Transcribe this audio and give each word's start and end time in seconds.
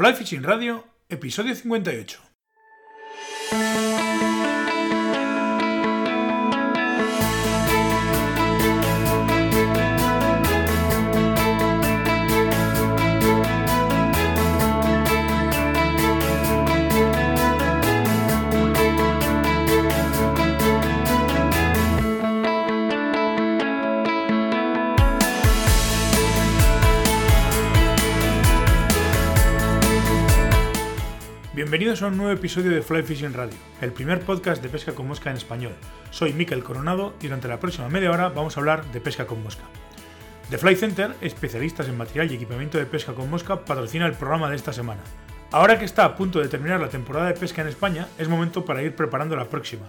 Fly 0.00 0.14
Fishing 0.14 0.40
Radio, 0.40 0.82
episodio 1.10 1.54
58. 1.54 2.29
Bienvenidos 31.70 32.02
a 32.02 32.08
un 32.08 32.16
nuevo 32.16 32.32
episodio 32.32 32.72
de 32.72 32.82
Fly 32.82 33.04
Fishing 33.04 33.32
Radio, 33.32 33.56
el 33.80 33.92
primer 33.92 34.18
podcast 34.22 34.60
de 34.60 34.68
pesca 34.68 34.92
con 34.92 35.06
mosca 35.06 35.30
en 35.30 35.36
español. 35.36 35.72
Soy 36.10 36.32
Miquel 36.32 36.64
Coronado 36.64 37.14
y 37.20 37.28
durante 37.28 37.46
la 37.46 37.60
próxima 37.60 37.88
media 37.88 38.10
hora 38.10 38.28
vamos 38.28 38.56
a 38.56 38.60
hablar 38.60 38.84
de 38.86 39.00
pesca 39.00 39.28
con 39.28 39.40
mosca. 39.40 39.62
The 40.50 40.58
Fly 40.58 40.74
Center, 40.74 41.14
especialistas 41.20 41.86
en 41.86 41.96
material 41.96 42.32
y 42.32 42.34
equipamiento 42.34 42.76
de 42.76 42.86
pesca 42.86 43.12
con 43.12 43.30
mosca, 43.30 43.64
patrocina 43.64 44.06
el 44.06 44.14
programa 44.14 44.50
de 44.50 44.56
esta 44.56 44.72
semana. 44.72 45.02
Ahora 45.52 45.78
que 45.78 45.84
está 45.84 46.04
a 46.04 46.16
punto 46.16 46.40
de 46.40 46.48
terminar 46.48 46.80
la 46.80 46.88
temporada 46.88 47.28
de 47.28 47.38
pesca 47.38 47.62
en 47.62 47.68
España, 47.68 48.08
es 48.18 48.28
momento 48.28 48.64
para 48.64 48.82
ir 48.82 48.96
preparando 48.96 49.36
la 49.36 49.48
próxima. 49.48 49.86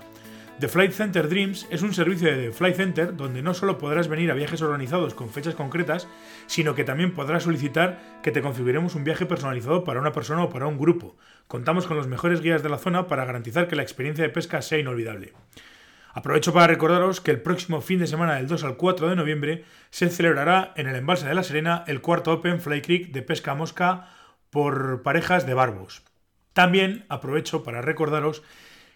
The 0.62 0.68
Flight 0.68 0.92
Center 0.92 1.28
Dreams 1.28 1.66
es 1.72 1.82
un 1.82 1.92
servicio 1.92 2.28
de 2.30 2.50
The 2.50 2.52
Flight 2.52 2.76
Center 2.76 3.18
donde 3.18 3.42
no 3.42 3.56
solo 3.56 3.80
podrás 3.80 4.08
venir 4.08 4.30
a 4.30 4.36
viajes 4.36 4.62
organizados 4.62 5.16
con 5.16 5.32
fechas 5.32 5.56
concretas, 5.56 6.08
sino 6.46 6.76
que 6.76 6.84
también 6.84 7.16
podrás 7.16 7.42
solicitar 7.42 8.20
que 8.22 8.30
te 8.30 8.44
configuremos 8.44 8.94
un 8.94 9.04
viaje 9.04 9.26
personalizado 9.26 9.84
para 9.84 10.00
una 10.00 10.12
persona 10.12 10.44
o 10.44 10.50
para 10.50 10.68
un 10.68 10.78
grupo. 10.78 11.18
Contamos 11.48 11.88
con 11.88 11.98
los 11.98 12.06
mejores 12.06 12.42
guías 12.42 12.62
de 12.62 12.70
la 12.70 12.78
zona 12.78 13.08
para 13.08 13.26
garantizar 13.26 13.68
que 13.68 13.76
la 13.76 13.82
experiencia 13.82 14.24
de 14.24 14.30
pesca 14.30 14.62
sea 14.62 14.78
inolvidable. 14.78 15.34
Aprovecho 16.14 16.54
para 16.54 16.68
recordaros 16.68 17.22
que 17.22 17.32
el 17.32 17.42
próximo 17.42 17.82
fin 17.82 17.98
de 17.98 18.06
semana 18.06 18.36
del 18.36 18.46
2 18.46 18.64
al 18.64 18.78
4 18.78 19.10
de 19.10 19.16
noviembre 19.16 19.66
se 19.90 20.12
celebrará 20.12 20.74
en 20.76 20.88
el 20.88 20.96
embalse 20.96 21.28
de 21.28 21.34
La 21.34 21.42
Serena 21.42 21.84
el 21.88 22.02
cuarto 22.02 22.34
Open 22.34 22.62
Fly 22.62 22.84
Creek 22.84 23.12
de 23.12 23.24
pesca 23.24 23.56
mosca 23.56 24.10
por 24.52 25.02
parejas 25.02 25.48
de 25.48 25.56
barbos. 25.56 26.04
También 26.54 27.06
aprovecho 27.10 27.64
para 27.64 27.82
recordaros 27.82 28.44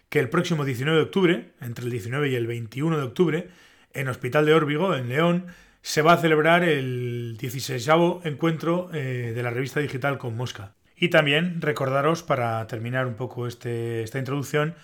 que 0.08 0.20
el 0.20 0.28
próximo 0.28 0.64
19 0.64 0.98
de 0.98 1.04
octubre, 1.04 1.52
entre 1.60 1.84
el 1.84 1.90
19 1.90 2.28
y 2.28 2.34
el 2.34 2.46
21 2.46 2.96
de 2.96 3.02
octubre, 3.02 3.48
en 3.92 4.08
Hospital 4.08 4.46
de 4.46 4.54
Órbigo, 4.54 4.94
en 4.94 5.08
León, 5.08 5.46
se 5.82 6.02
va 6.02 6.14
a 6.14 6.18
celebrar 6.18 6.64
el 6.64 7.36
16 7.38 7.88
encuentro 8.24 8.90
eh, 8.92 9.32
de 9.34 9.42
la 9.42 9.50
revista 9.50 9.80
digital 9.80 10.18
con 10.18 10.36
Mosca. 10.36 10.74
Y 10.96 11.08
también 11.08 11.60
recordaros, 11.60 12.22
para 12.22 12.66
terminar 12.66 13.06
un 13.06 13.14
poco 13.14 13.46
este, 13.46 14.02
esta 14.02 14.18
introducción, 14.18 14.74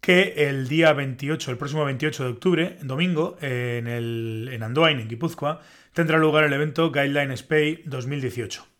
que 0.00 0.48
el 0.48 0.68
día 0.68 0.92
28, 0.92 1.50
el 1.50 1.56
próximo 1.56 1.84
28 1.84 2.24
de 2.24 2.30
octubre, 2.30 2.78
domingo, 2.82 3.38
en, 3.40 3.86
el, 3.86 4.50
en 4.52 4.62
Andoain, 4.62 5.00
en 5.00 5.08
Guipúzcoa, 5.08 5.62
tendrá 5.94 6.18
lugar 6.18 6.44
el 6.44 6.52
evento 6.52 6.90
Guideline 6.90 7.34
Spay 7.36 7.82
2018. 7.86 8.73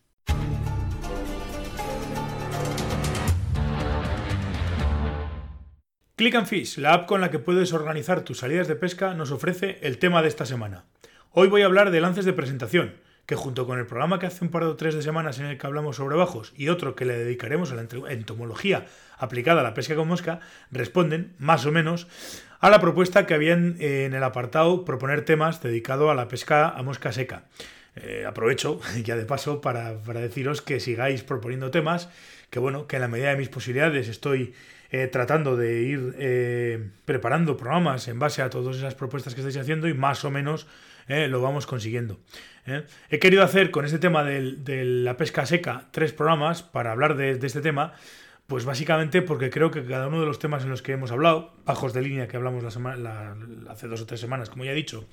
Click 6.17 6.35
and 6.35 6.47
Fish, 6.47 6.77
la 6.77 6.93
app 6.93 7.07
con 7.07 7.19
la 7.19 7.29
que 7.29 7.39
puedes 7.39 7.73
organizar 7.73 8.21
tus 8.21 8.37
salidas 8.37 8.69
de 8.69 8.77
pesca, 8.77 9.13
nos 9.13 9.31
ofrece 9.31 9.79
el 9.81 9.97
tema 9.97 10.21
de 10.21 10.29
esta 10.29 10.45
semana. 10.45 10.85
Hoy 11.31 11.49
voy 11.49 11.61
a 11.61 11.65
hablar 11.65 11.91
de 11.91 11.99
lances 11.99 12.23
de 12.23 12.31
presentación, 12.31 12.93
que 13.25 13.35
junto 13.35 13.67
con 13.67 13.79
el 13.79 13.85
programa 13.85 14.17
que 14.17 14.25
hace 14.25 14.45
un 14.45 14.49
par 14.49 14.63
o 14.63 14.77
tres 14.77 14.95
de 14.95 15.01
semanas 15.01 15.39
en 15.39 15.47
el 15.47 15.57
que 15.57 15.67
hablamos 15.67 15.97
sobre 15.97 16.15
bajos 16.15 16.53
y 16.55 16.69
otro 16.69 16.95
que 16.95 17.03
le 17.03 17.17
dedicaremos 17.17 17.73
a 17.73 17.75
la 17.75 17.81
entomología 17.81 18.85
aplicada 19.17 19.59
a 19.59 19.63
la 19.65 19.73
pesca 19.73 19.97
con 19.97 20.07
mosca, 20.07 20.39
responden, 20.71 21.33
más 21.37 21.65
o 21.65 21.73
menos, 21.73 22.07
a 22.61 22.69
la 22.69 22.79
propuesta 22.79 23.25
que 23.25 23.33
habían 23.33 23.75
en 23.81 24.13
el 24.13 24.23
apartado 24.23 24.85
proponer 24.85 25.25
temas 25.25 25.61
dedicado 25.61 26.09
a 26.09 26.15
la 26.15 26.29
pesca 26.29 26.69
a 26.69 26.81
mosca 26.81 27.11
seca. 27.11 27.43
Eh, 27.97 28.23
aprovecho 28.25 28.79
ya 29.03 29.17
de 29.17 29.25
paso 29.25 29.59
para, 29.59 29.97
para 29.99 30.21
deciros 30.21 30.61
que 30.61 30.79
sigáis 30.79 31.23
proponiendo 31.23 31.71
temas, 31.71 32.07
que 32.49 32.59
bueno, 32.59 32.87
que 32.87 32.95
en 32.95 33.01
la 33.01 33.09
medida 33.09 33.31
de 33.31 33.37
mis 33.37 33.49
posibilidades 33.49 34.07
estoy 34.07 34.53
eh, 34.97 35.07
tratando 35.07 35.57
de 35.57 35.81
ir 35.81 36.15
eh, 36.17 36.87
preparando 37.03 37.57
programas 37.57 38.07
en 38.07 38.17
base 38.17 38.41
a 38.41 38.49
todas 38.49 38.77
esas 38.77 38.95
propuestas 38.95 39.35
que 39.35 39.41
estáis 39.41 39.57
haciendo 39.57 39.89
y 39.89 39.93
más 39.93 40.23
o 40.23 40.31
menos 40.31 40.67
eh, 41.09 41.27
lo 41.27 41.41
vamos 41.41 41.65
consiguiendo. 41.65 42.17
He 43.09 43.19
querido 43.19 43.43
hacer 43.43 43.71
con 43.71 43.83
este 43.83 43.99
tema 43.99 44.23
de, 44.23 44.85
la 44.85 45.17
pesca 45.17 45.45
seca 45.45 45.87
tres 45.91 46.13
programas 46.13 46.63
para 46.63 46.93
hablar 46.93 47.17
de, 47.17 47.31
este 47.31 47.59
tema. 47.59 47.93
Pues 48.47 48.63
básicamente 48.63 49.21
porque 49.21 49.49
creo 49.49 49.69
que 49.69 49.83
cada 49.83 50.07
uno 50.07 50.21
de 50.21 50.27
los 50.27 50.39
temas 50.39 50.63
en 50.63 50.69
los 50.69 50.81
que 50.81 50.93
hemos 50.93 51.11
hablado, 51.11 51.53
bajos 51.65 51.93
de 51.93 52.01
línea 52.01 52.27
que 52.29 52.37
hablamos 52.37 52.63
hace 52.63 53.87
dos 53.87 54.01
o 54.01 54.05
tres 54.05 54.21
semanas, 54.21 54.49
como 54.49 54.63
ya 54.63 54.71
he 54.71 54.75
dicho, 54.75 55.05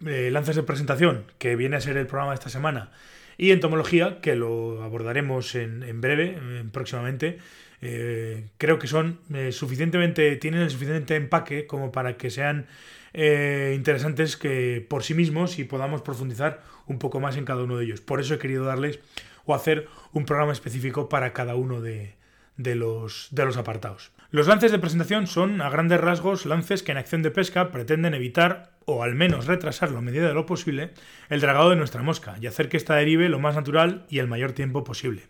lanzas 0.00 0.56
de 0.56 0.62
presentación, 0.64 1.24
que 1.38 1.56
viene 1.56 1.76
a 1.76 1.80
ser 1.80 1.96
el 1.96 2.06
programa 2.06 2.32
de 2.32 2.34
esta 2.34 2.50
semana, 2.50 2.90
y 3.38 3.52
entomología, 3.52 4.20
que 4.20 4.34
lo 4.34 4.82
abordaremos 4.82 5.54
en 5.54 6.00
breve, 6.00 6.36
próximamente, 6.72 7.38
eh, 7.80 8.48
creo 8.58 8.78
que 8.78 8.86
son 8.86 9.20
eh, 9.32 9.52
suficientemente, 9.52 10.36
tienen 10.36 10.62
el 10.62 10.70
suficiente 10.70 11.16
empaque 11.16 11.66
como 11.66 11.92
para 11.92 12.16
que 12.16 12.30
sean 12.30 12.66
eh, 13.12 13.72
interesantes 13.76 14.36
que 14.36 14.84
por 14.88 15.04
sí 15.04 15.14
mismos 15.14 15.58
y 15.58 15.64
podamos 15.64 16.02
profundizar 16.02 16.62
un 16.86 16.98
poco 16.98 17.20
más 17.20 17.36
en 17.36 17.44
cada 17.44 17.62
uno 17.62 17.76
de 17.76 17.84
ellos. 17.84 18.00
Por 18.00 18.20
eso 18.20 18.34
he 18.34 18.38
querido 18.38 18.64
darles 18.64 19.00
o 19.44 19.54
hacer 19.54 19.88
un 20.12 20.24
programa 20.24 20.52
específico 20.52 21.08
para 21.08 21.32
cada 21.32 21.54
uno 21.54 21.80
de, 21.80 22.14
los, 22.56 23.28
de 23.30 23.44
los 23.44 23.56
apartados. 23.56 24.12
Los 24.30 24.46
lances 24.46 24.72
de 24.72 24.78
presentación 24.78 25.26
son, 25.26 25.62
a 25.62 25.70
grandes 25.70 26.00
rasgos, 26.00 26.44
lances 26.44 26.82
que 26.82 26.92
en 26.92 26.98
acción 26.98 27.22
de 27.22 27.30
pesca 27.30 27.70
pretenden 27.70 28.12
evitar, 28.12 28.72
o 28.84 29.02
al 29.02 29.14
menos 29.14 29.46
retrasar 29.46 29.88
a 29.88 30.00
medida 30.02 30.28
de 30.28 30.34
lo 30.34 30.44
posible, 30.44 30.90
el 31.30 31.40
dragado 31.40 31.70
de 31.70 31.76
nuestra 31.76 32.02
mosca 32.02 32.36
y 32.40 32.46
hacer 32.46 32.68
que 32.68 32.76
ésta 32.76 32.96
derive 32.96 33.30
lo 33.30 33.38
más 33.38 33.54
natural 33.54 34.04
y 34.10 34.18
el 34.18 34.28
mayor 34.28 34.52
tiempo 34.52 34.84
posible. 34.84 35.22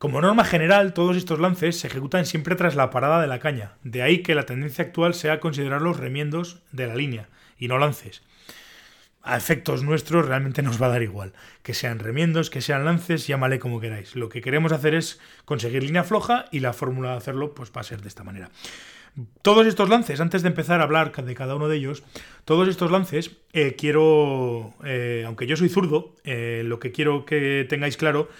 Como 0.00 0.22
norma 0.22 0.44
general, 0.46 0.94
todos 0.94 1.14
estos 1.18 1.40
lances 1.40 1.78
se 1.78 1.86
ejecutan 1.86 2.24
siempre 2.24 2.56
tras 2.56 2.74
la 2.74 2.88
parada 2.88 3.20
de 3.20 3.26
la 3.26 3.38
caña, 3.38 3.74
de 3.84 4.00
ahí 4.00 4.22
que 4.22 4.34
la 4.34 4.46
tendencia 4.46 4.82
actual 4.82 5.12
sea 5.12 5.40
considerar 5.40 5.82
los 5.82 5.98
remiendos 5.98 6.62
de 6.72 6.86
la 6.86 6.94
línea 6.94 7.28
y 7.58 7.68
no 7.68 7.76
lances. 7.76 8.22
A 9.22 9.36
efectos 9.36 9.82
nuestros 9.82 10.24
realmente 10.24 10.62
nos 10.62 10.80
va 10.80 10.86
a 10.86 10.88
dar 10.88 11.02
igual, 11.02 11.34
que 11.62 11.74
sean 11.74 11.98
remiendos, 11.98 12.48
que 12.48 12.62
sean 12.62 12.86
lances, 12.86 13.26
llámale 13.26 13.58
como 13.58 13.78
queráis. 13.78 14.16
Lo 14.16 14.30
que 14.30 14.40
queremos 14.40 14.72
hacer 14.72 14.94
es 14.94 15.20
conseguir 15.44 15.82
línea 15.82 16.02
floja 16.02 16.46
y 16.50 16.60
la 16.60 16.72
fórmula 16.72 17.10
de 17.10 17.16
hacerlo 17.18 17.52
pues 17.52 17.70
va 17.76 17.82
a 17.82 17.84
ser 17.84 18.00
de 18.00 18.08
esta 18.08 18.24
manera. 18.24 18.48
Todos 19.42 19.66
estos 19.66 19.90
lances, 19.90 20.18
antes 20.22 20.40
de 20.40 20.48
empezar 20.48 20.80
a 20.80 20.84
hablar 20.84 21.12
de 21.12 21.34
cada 21.34 21.56
uno 21.56 21.68
de 21.68 21.76
ellos, 21.76 22.04
todos 22.46 22.68
estos 22.68 22.90
lances 22.90 23.32
eh, 23.52 23.76
quiero, 23.76 24.72
eh, 24.82 25.24
aunque 25.26 25.46
yo 25.46 25.58
soy 25.58 25.68
zurdo, 25.68 26.14
eh, 26.24 26.62
lo 26.64 26.80
que 26.80 26.90
quiero 26.90 27.26
que 27.26 27.66
tengáis 27.68 27.98
claro 27.98 28.30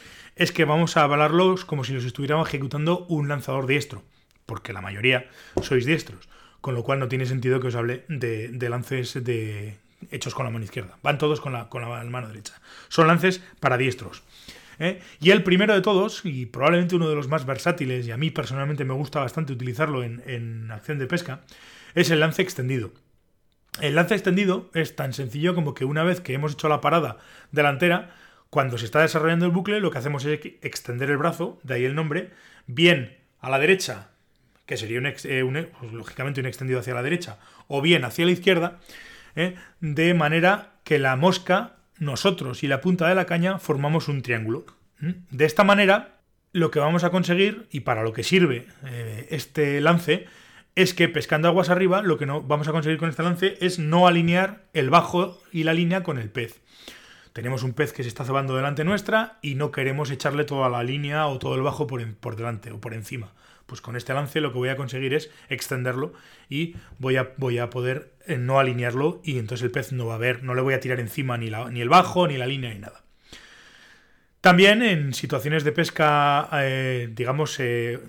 es 0.41 0.53
que 0.53 0.65
vamos 0.65 0.97
a 0.97 1.03
avalarlos 1.03 1.67
como 1.67 1.85
si 1.85 1.93
los 1.93 2.07
estuviéramos 2.07 2.49
ejecutando 2.49 3.05
un 3.09 3.29
lanzador 3.29 3.67
diestro, 3.67 4.03
porque 4.47 4.73
la 4.73 4.81
mayoría 4.81 5.29
sois 5.61 5.85
diestros, 5.85 6.31
con 6.63 6.75
lo 6.75 6.83
cual 6.83 6.99
no 6.99 7.09
tiene 7.09 7.27
sentido 7.27 7.61
que 7.61 7.67
os 7.69 7.75
hable 7.75 8.07
de, 8.09 8.69
lances 8.71 9.23
de, 9.23 9.77
hechos 10.11 10.35
con 10.35 10.47
la 10.47 10.51
mano 10.51 10.65
izquierda. 10.65 10.97
Van 11.03 11.19
todos 11.19 11.43
con 11.43 11.53
la, 11.53 11.69
con 11.69 11.83
la 11.83 12.03
mano 12.05 12.29
derecha. 12.29 12.55
Son 12.89 13.07
lances 13.07 13.43
para 13.61 13.77
diestros. 13.77 14.23
¿eh? 14.79 15.03
Y 15.21 15.29
el 15.31 15.43
primero 15.43 15.75
de 15.75 15.83
todos, 15.83 16.23
y 16.25 16.47
probablemente 16.47 16.97
uno 16.97 17.11
de 17.11 17.17
los 17.17 17.29
más 17.29 17.45
versátiles, 17.45 18.07
y 18.07 18.11
a 18.11 18.17
mí 18.17 18.31
personalmente 18.31 18.87
me 18.87 18.95
gusta 18.95 19.21
bastante 19.21 19.53
utilizarlo 19.53 20.03
en, 20.03 20.23
en 20.25 20.71
acción 20.73 20.99
de 20.99 21.07
pesca, 21.07 21.43
es 21.95 22.09
el 22.09 22.21
lance 22.21 22.41
extendido. 22.41 22.93
El 23.83 23.95
lance 23.95 24.15
extendido 24.15 24.71
es 24.73 24.97
tan 24.97 25.13
sencillo 25.13 25.55
como 25.55 25.75
que 25.75 25.85
una 25.85 26.03
vez 26.03 26.23
que 26.23 26.33
hemos 26.33 26.55
hecho 26.55 26.71
la 26.71 26.81
parada 26.81 27.19
delantera, 27.53 28.15
cuando 28.51 28.79
se 28.79 28.85
está 28.85 29.01
desarrollando 29.01 29.47
el 29.47 29.53
bucle, 29.53 29.81
lo 29.81 29.91
que 29.91 29.99
hacemos 29.99 30.25
es 30.25 30.41
extender 30.61 31.09
el 31.11 31.17
brazo, 31.17 31.61
de 31.63 31.75
ahí 31.75 31.85
el 31.85 31.95
nombre, 31.95 32.31
bien 32.67 33.17
a 33.41 33.49
la 33.49 33.61
derecha, 33.61 34.09
que 34.67 34.77
sería 34.77 34.99
un, 34.99 35.07
eh, 35.07 35.69
pues, 35.79 35.93
lógicamente 35.93 36.41
un 36.41 36.47
extendido 36.47 36.81
hacia 36.81 36.95
la 36.95 37.03
derecha, 37.03 37.39
o 37.69 37.81
bien 37.81 38.05
hacia 38.05 38.27
la 38.27 38.33
izquierda, 38.33 38.81
¿eh? 39.37 39.55
de 39.81 40.15
manera 40.15 40.73
que 40.83 40.99
la 40.99 41.15
mosca, 41.15 41.77
nosotros 41.99 42.65
y 42.65 42.67
la 42.67 42.81
punta 42.81 43.09
de 43.09 43.15
la 43.15 43.27
caña 43.27 43.59
formamos 43.59 44.09
un 44.09 44.23
triángulo. 44.23 44.67
De 45.31 45.47
esta 45.47 45.65
manera, 45.65 46.19
lo 46.53 46.71
que 46.71 46.79
vamos 46.79 47.05
a 47.05 47.11
conseguir, 47.11 47.67
y 47.71 47.81
para 47.81 48.03
lo 48.03 48.13
que 48.13 48.23
sirve 48.23 48.67
eh, 48.85 49.29
este 49.31 49.81
lance, 49.81 50.27
es 50.75 50.93
que 50.93 51.09
pescando 51.09 51.49
aguas 51.49 51.71
arriba, 51.71 52.03
lo 52.03 52.19
que 52.19 52.27
no 52.27 52.43
vamos 52.43 52.69
a 52.69 52.73
conseguir 52.73 52.99
con 52.99 53.09
este 53.09 53.23
lance 53.23 53.57
es 53.61 53.79
no 53.79 54.07
alinear 54.07 54.65
el 54.75 54.91
bajo 54.91 55.41
y 55.53 55.65
la 55.65 55.73
línea 55.73 56.03
con 56.03 56.19
el 56.19 56.31
pez 56.31 56.61
tenemos 57.33 57.63
un 57.63 57.73
pez 57.73 57.93
que 57.93 58.03
se 58.03 58.09
está 58.09 58.25
cebando 58.25 58.57
delante 58.57 58.85
nuestra 58.85 59.39
y 59.43 59.55
no 59.55 59.71
queremos 59.71 60.11
echarle 60.11 60.45
toda 60.45 60.69
la 60.69 60.83
línea 60.83 61.27
o 61.27 61.39
todo 61.39 61.55
el 61.55 61.63
bajo 61.63 61.87
por, 61.87 62.05
por 62.17 62.37
delante 62.37 62.73
o 62.73 62.81
por 62.81 62.95
encima. 62.95 63.33
Pues 63.67 63.81
con 63.81 63.95
este 63.95 64.13
lance 64.13 64.41
lo 64.41 64.53
que 64.53 64.59
voy 64.59 64.69
a 64.69 64.77
conseguir 64.77 65.15
es 65.15 65.31
extenderlo 65.49 66.13
y 66.49 66.75
voy 66.99 67.17
a, 67.17 67.35
voy 67.37 67.59
a 67.59 67.71
poder 67.71 68.13
eh, 68.27 68.37
no 68.37 68.59
alinearlo 68.59 69.21
y 69.23 69.39
entonces 69.39 69.65
el 69.65 69.71
pez 69.71 69.93
no 69.93 70.07
va 70.07 70.17
a 70.17 70.19
ver, 70.19 70.43
no 70.43 70.55
le 70.55 70.63
voy 70.63 70.75
a 70.75 70.81
tirar 70.81 70.99
encima 70.99 71.39
ni, 71.39 71.51
la, 71.51 71.71
ni 71.71 71.81
el 71.81 71.89
bajo, 71.89 72.27
ni 72.27 72.37
la 72.37 72.47
línea, 72.47 72.75
ni 72.75 72.81
nada. 72.81 73.05
También 74.41 74.83
en 74.83 75.15
situaciones 75.15 75.63
de 75.63 75.73
pesca, 75.73 76.49
eh, 76.55 77.11
digamos, 77.13 77.61
eh, 77.61 78.01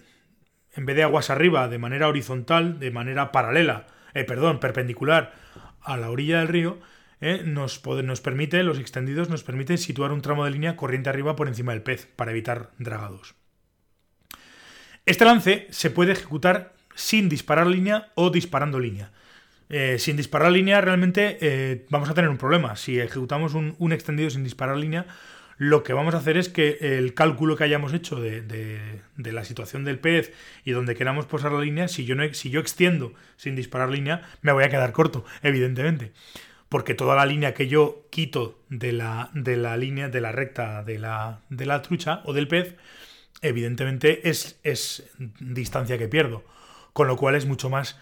en 0.73 0.85
vez 0.85 0.95
de 0.95 1.03
aguas 1.03 1.29
arriba, 1.29 1.67
de 1.67 1.77
manera 1.77 2.07
horizontal, 2.07 2.79
de 2.79 2.89
manera 2.89 3.31
paralela, 3.31 3.87
perdón, 4.13 4.59
perpendicular 4.59 5.33
a 5.81 5.97
la 5.97 6.09
orilla 6.09 6.39
del 6.39 6.47
río, 6.47 6.79
nos, 7.45 7.85
nos 7.85 8.21
permite, 8.21 8.63
los 8.63 8.79
extendidos 8.79 9.29
nos 9.29 9.43
permiten 9.43 9.77
situar 9.77 10.11
un 10.11 10.21
tramo 10.21 10.45
de 10.45 10.51
línea 10.51 10.75
corriente 10.75 11.09
arriba 11.09 11.35
por 11.35 11.47
encima 11.47 11.73
del 11.73 11.83
pez 11.83 12.07
para 12.15 12.31
evitar 12.31 12.71
dragados. 12.79 13.35
Este 15.05 15.25
lance 15.25 15.67
se 15.69 15.89
puede 15.89 16.13
ejecutar 16.13 16.73
sin 16.95 17.29
disparar 17.29 17.67
línea 17.67 18.11
o 18.15 18.29
disparando 18.29 18.79
línea. 18.79 19.11
sin 19.97 20.17
disparar 20.17 20.51
línea 20.51 20.81
realmente 20.81 21.85
vamos 21.89 22.09
a 22.09 22.13
tener 22.13 22.29
un 22.29 22.37
problema. 22.37 22.75
Si 22.75 22.99
ejecutamos 22.99 23.53
un, 23.53 23.91
extendido 23.91 24.29
sin 24.29 24.43
disparar 24.43 24.77
línea, 24.77 25.05
lo 25.57 25.83
que 25.83 25.93
vamos 25.93 26.13
a 26.13 26.17
hacer 26.17 26.37
es 26.37 26.49
que 26.49 26.77
el 26.81 27.13
cálculo 27.13 27.55
que 27.55 27.63
hayamos 27.63 27.93
hecho 27.93 28.19
de, 28.19 29.01
la 29.17 29.43
situación 29.45 29.85
del 29.85 29.99
pez 29.99 30.33
y 30.65 30.71
donde 30.71 30.95
queramos 30.95 31.25
posar 31.25 31.51
la 31.51 31.61
línea, 31.61 31.87
si 31.87 32.05
yo, 32.05 32.15
no, 32.15 32.33
si 32.33 32.49
yo 32.49 32.59
extiendo 32.59 33.13
sin 33.37 33.55
disparar 33.55 33.89
línea, 33.89 34.23
me 34.41 34.51
voy 34.51 34.63
a 34.63 34.69
quedar 34.69 34.91
corto, 34.91 35.25
evidentemente. 35.41 36.11
Porque 36.71 36.93
toda 36.93 37.17
la 37.17 37.25
línea 37.25 37.53
que 37.53 37.67
yo 37.67 38.07
quito 38.11 38.57
de 38.69 38.93
la, 38.93 39.29
de 39.33 39.57
la 39.57 39.75
línea, 39.75 40.07
de 40.07 40.21
la 40.21 40.31
recta 40.31 40.83
de 40.83 40.99
la, 40.99 41.41
de 41.49 41.65
la 41.65 41.81
trucha 41.81 42.21
o 42.23 42.31
del 42.31 42.47
pez, 42.47 42.77
evidentemente 43.41 44.29
es, 44.29 44.57
es 44.63 45.03
distancia 45.41 45.97
que 45.97 46.07
pierdo. 46.07 46.45
Con 46.93 47.09
lo 47.09 47.17
cual 47.17 47.35
es 47.35 47.45
mucho 47.45 47.69
más 47.69 47.99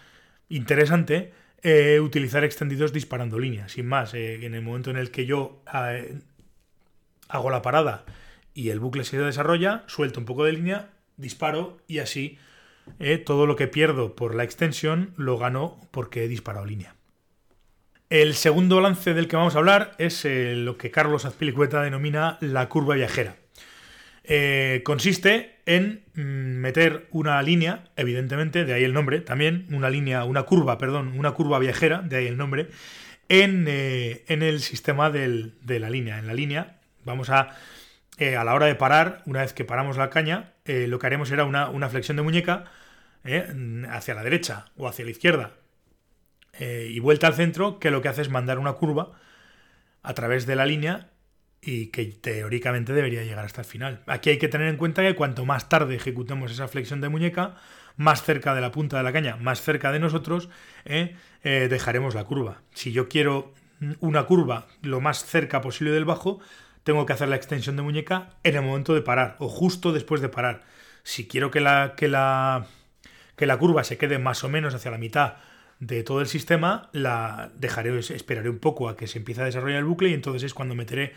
interesante 0.48 1.32
eh, 1.64 1.98
utilizar 1.98 2.44
extendidos 2.44 2.92
disparando 2.92 3.40
líneas. 3.40 3.72
Sin 3.72 3.88
más, 3.88 4.14
eh, 4.14 4.46
en 4.46 4.54
el 4.54 4.62
momento 4.62 4.92
en 4.92 4.98
el 4.98 5.10
que 5.10 5.26
yo 5.26 5.64
eh, 5.74 6.20
hago 7.28 7.50
la 7.50 7.62
parada 7.62 8.04
y 8.54 8.68
el 8.68 8.78
bucle 8.78 9.02
se 9.02 9.18
desarrolla, 9.18 9.82
suelto 9.88 10.20
un 10.20 10.26
poco 10.26 10.44
de 10.44 10.52
línea, 10.52 10.90
disparo 11.16 11.78
y 11.88 11.98
así 11.98 12.38
todo 13.26 13.46
lo 13.46 13.56
que 13.56 13.66
pierdo 13.66 14.14
por 14.14 14.36
la 14.36 14.44
extensión 14.44 15.12
lo 15.16 15.38
gano 15.38 15.80
porque 15.90 16.22
he 16.22 16.28
disparado 16.28 16.66
línea. 16.66 16.94
El 18.10 18.34
segundo 18.34 18.80
lance 18.80 19.14
del 19.14 19.28
que 19.28 19.36
vamos 19.36 19.54
a 19.54 19.58
hablar 19.58 19.94
es 19.98 20.24
eh, 20.24 20.54
lo 20.56 20.76
que 20.76 20.90
Carlos 20.90 21.24
Azpilicueta 21.24 21.82
denomina 21.82 22.36
la 22.40 22.68
curva 22.68 22.96
viajera. 22.96 23.36
Eh, 24.24 24.82
consiste 24.84 25.60
en 25.64 26.02
mm, 26.14 26.20
meter 26.20 27.08
una 27.12 27.40
línea, 27.42 27.84
evidentemente, 27.96 28.64
de 28.64 28.74
ahí 28.74 28.84
el 28.84 28.92
nombre, 28.92 29.20
también 29.20 29.66
una 29.72 29.88
línea, 29.88 30.24
una 30.24 30.42
curva, 30.42 30.76
perdón, 30.76 31.18
una 31.18 31.32
curva 31.32 31.58
viajera, 31.58 32.02
de 32.02 32.16
ahí 32.16 32.26
el 32.26 32.36
nombre, 32.36 32.68
en, 33.28 33.66
en 33.68 34.42
el 34.42 34.60
sistema 34.60 35.10
de 35.10 35.78
la 35.78 35.88
línea. 35.88 36.18
En 36.18 36.26
la 36.26 36.34
línea 36.34 36.80
Vamos 37.04 37.30
a, 37.30 37.56
eh, 38.18 38.36
a 38.36 38.44
la 38.44 38.54
hora 38.54 38.66
de 38.66 38.74
parar, 38.74 39.22
una 39.26 39.40
vez 39.40 39.52
que 39.52 39.64
paramos 39.64 39.96
la 39.96 40.10
caña, 40.10 40.52
eh, 40.64 40.86
lo 40.86 40.98
que 40.98 41.06
haremos 41.06 41.28
será 41.28 41.44
una, 41.44 41.88
flexión 41.88 42.16
de 42.16 42.22
muñeca 42.22 42.64
eh, 43.24 43.46
hacia 43.90 44.14
la 44.14 44.22
derecha 44.22 44.66
o 44.76 44.86
hacia 44.86 45.04
la 45.04 45.10
izquierda 45.10 45.52
y 46.58 46.98
vuelta 46.98 47.26
al 47.26 47.34
centro, 47.34 47.78
que 47.78 47.90
lo 47.90 48.02
que 48.02 48.08
hace 48.08 48.22
es 48.22 48.28
mandar 48.28 48.58
una 48.58 48.74
curva 48.74 49.12
a 50.02 50.14
través 50.14 50.46
de 50.46 50.56
la 50.56 50.66
línea 50.66 51.10
y 51.62 51.86
que 51.86 52.06
teóricamente 52.06 52.92
debería 52.92 53.22
llegar 53.22 53.44
hasta 53.44 53.60
el 53.60 53.66
final. 53.66 54.02
Aquí 54.06 54.30
hay 54.30 54.38
que 54.38 54.48
tener 54.48 54.68
en 54.68 54.76
cuenta 54.76 55.02
que 55.02 55.14
cuanto 55.14 55.44
más 55.44 55.68
tarde 55.68 55.94
ejecutemos 55.94 56.50
esa 56.50 56.68
flexión 56.68 57.00
de 57.00 57.08
muñeca, 57.08 57.56
más 57.96 58.22
cerca 58.22 58.54
de 58.54 58.62
la 58.62 58.72
punta 58.72 58.96
de 58.96 59.02
la 59.02 59.12
caña, 59.12 59.36
más 59.36 59.60
cerca 59.60 59.92
de 59.92 59.98
nosotros, 59.98 60.48
dejaremos 61.42 62.14
la 62.14 62.24
curva. 62.24 62.62
Si 62.72 62.92
yo 62.92 63.08
quiero 63.08 63.52
una 64.00 64.24
curva 64.24 64.66
lo 64.82 65.00
más 65.00 65.24
cerca 65.24 65.60
posible 65.60 65.92
del 65.92 66.06
bajo, 66.06 66.40
tengo 66.82 67.04
que 67.04 67.12
hacer 67.12 67.28
la 67.28 67.36
extensión 67.36 67.76
de 67.76 67.82
muñeca 67.82 68.30
en 68.42 68.56
el 68.56 68.62
momento 68.62 68.94
de 68.94 69.02
parar 69.02 69.36
o 69.38 69.48
justo 69.48 69.92
después 69.92 70.22
de 70.22 70.30
parar. 70.30 70.64
Si 71.02 71.28
quiero 71.28 71.50
que 71.50 71.60
la, 71.60 71.94
que 71.94 72.08
la, 72.08 72.66
que 73.36 73.46
la 73.46 73.58
curva 73.58 73.84
se 73.84 73.98
quede 73.98 74.18
más 74.18 74.44
o 74.44 74.48
menos 74.48 74.74
hacia 74.74 74.90
la 74.90 74.98
mitad 74.98 75.34
de 75.80 76.02
todo 76.04 76.20
el 76.20 76.26
sistema, 76.26 76.90
la 76.92 77.50
dejaré, 77.56 77.98
esperaré 77.98 78.50
un 78.50 78.58
poco 78.58 78.88
a 78.88 78.96
que 78.96 79.06
se 79.06 79.18
empiece 79.18 79.40
a 79.40 79.46
desarrollar 79.46 79.78
el 79.78 79.86
bucle 79.86 80.10
y 80.10 80.14
entonces 80.14 80.42
es 80.42 80.54
cuando 80.54 80.74
meteré 80.74 81.14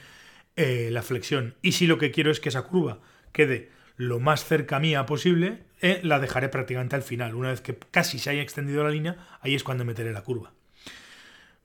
eh, 0.55 0.89
la 0.91 1.03
flexión. 1.03 1.55
Y 1.61 1.73
si 1.73 1.85
lo 1.85 1.97
que 1.97 2.11
quiero 2.11 2.31
es 2.31 2.39
que 2.39 2.49
esa 2.49 2.63
curva 2.63 2.99
quede 3.33 3.69
lo 3.97 4.19
más 4.19 4.45
cerca 4.45 4.79
mía 4.79 5.05
posible, 5.05 5.63
eh, 5.81 5.99
la 6.03 6.19
dejaré 6.19 6.49
prácticamente 6.49 6.95
al 6.95 7.03
final. 7.03 7.35
Una 7.35 7.49
vez 7.49 7.61
que 7.61 7.77
casi 7.91 8.17
se 8.19 8.29
haya 8.29 8.41
extendido 8.41 8.83
la 8.83 8.89
línea, 8.89 9.17
ahí 9.41 9.53
es 9.53 9.63
cuando 9.63 9.85
meteré 9.85 10.13
la 10.13 10.23
curva. 10.23 10.53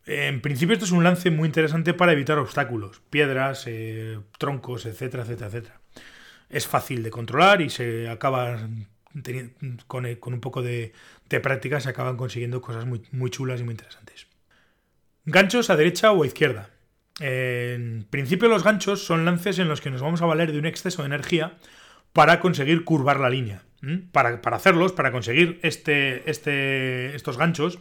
En 0.04 0.40
principio 0.40 0.72
esto 0.72 0.86
es 0.86 0.90
un 0.90 1.04
lance 1.04 1.30
muy 1.30 1.46
interesante 1.46 1.94
para 1.94 2.12
evitar 2.12 2.38
obstáculos, 2.38 3.02
piedras, 3.10 3.64
eh, 3.66 4.18
troncos, 4.38 4.86
etcétera, 4.86 5.22
etcétera, 5.22 5.48
etcétera. 5.48 5.80
Es 6.48 6.66
fácil 6.66 7.02
de 7.02 7.10
controlar 7.10 7.60
y 7.60 7.68
se 7.68 8.08
acaba 8.08 8.58
con, 9.86 10.06
eh, 10.06 10.18
con 10.18 10.34
un 10.34 10.40
poco 10.40 10.62
de, 10.62 10.92
práctica 11.42 11.80
se 11.80 11.88
acaban 11.88 12.16
consiguiendo 12.16 12.60
cosas 12.60 12.86
muy, 12.86 13.02
muy 13.12 13.30
chulas 13.30 13.60
y 13.60 13.64
muy 13.64 13.72
interesantes. 13.72 14.26
Ganchos 15.24 15.70
a 15.70 15.76
derecha 15.76 16.12
o 16.12 16.22
a 16.22 16.26
izquierda. 16.26 16.70
En 17.20 18.06
principio 18.08 18.48
los 18.48 18.62
ganchos 18.62 19.04
son 19.04 19.24
lances 19.24 19.58
en 19.58 19.68
los 19.68 19.80
que 19.80 19.90
nos 19.90 20.00
vamos 20.00 20.22
a 20.22 20.26
valer 20.26 20.52
de 20.52 20.58
un 20.58 20.66
exceso 20.66 21.02
de 21.02 21.06
energía 21.06 21.58
para 22.12 22.40
conseguir 22.40 22.84
curvar 22.84 23.20
la 23.20 23.30
línea. 23.30 23.62
Para, 24.10 24.42
para, 24.42 24.56
hacerlos, 24.56 24.92
para 24.92 25.12
conseguir 25.12 25.60
este, 25.62 26.28
este, 26.28 27.14
estos 27.14 27.38
ganchos, 27.38 27.78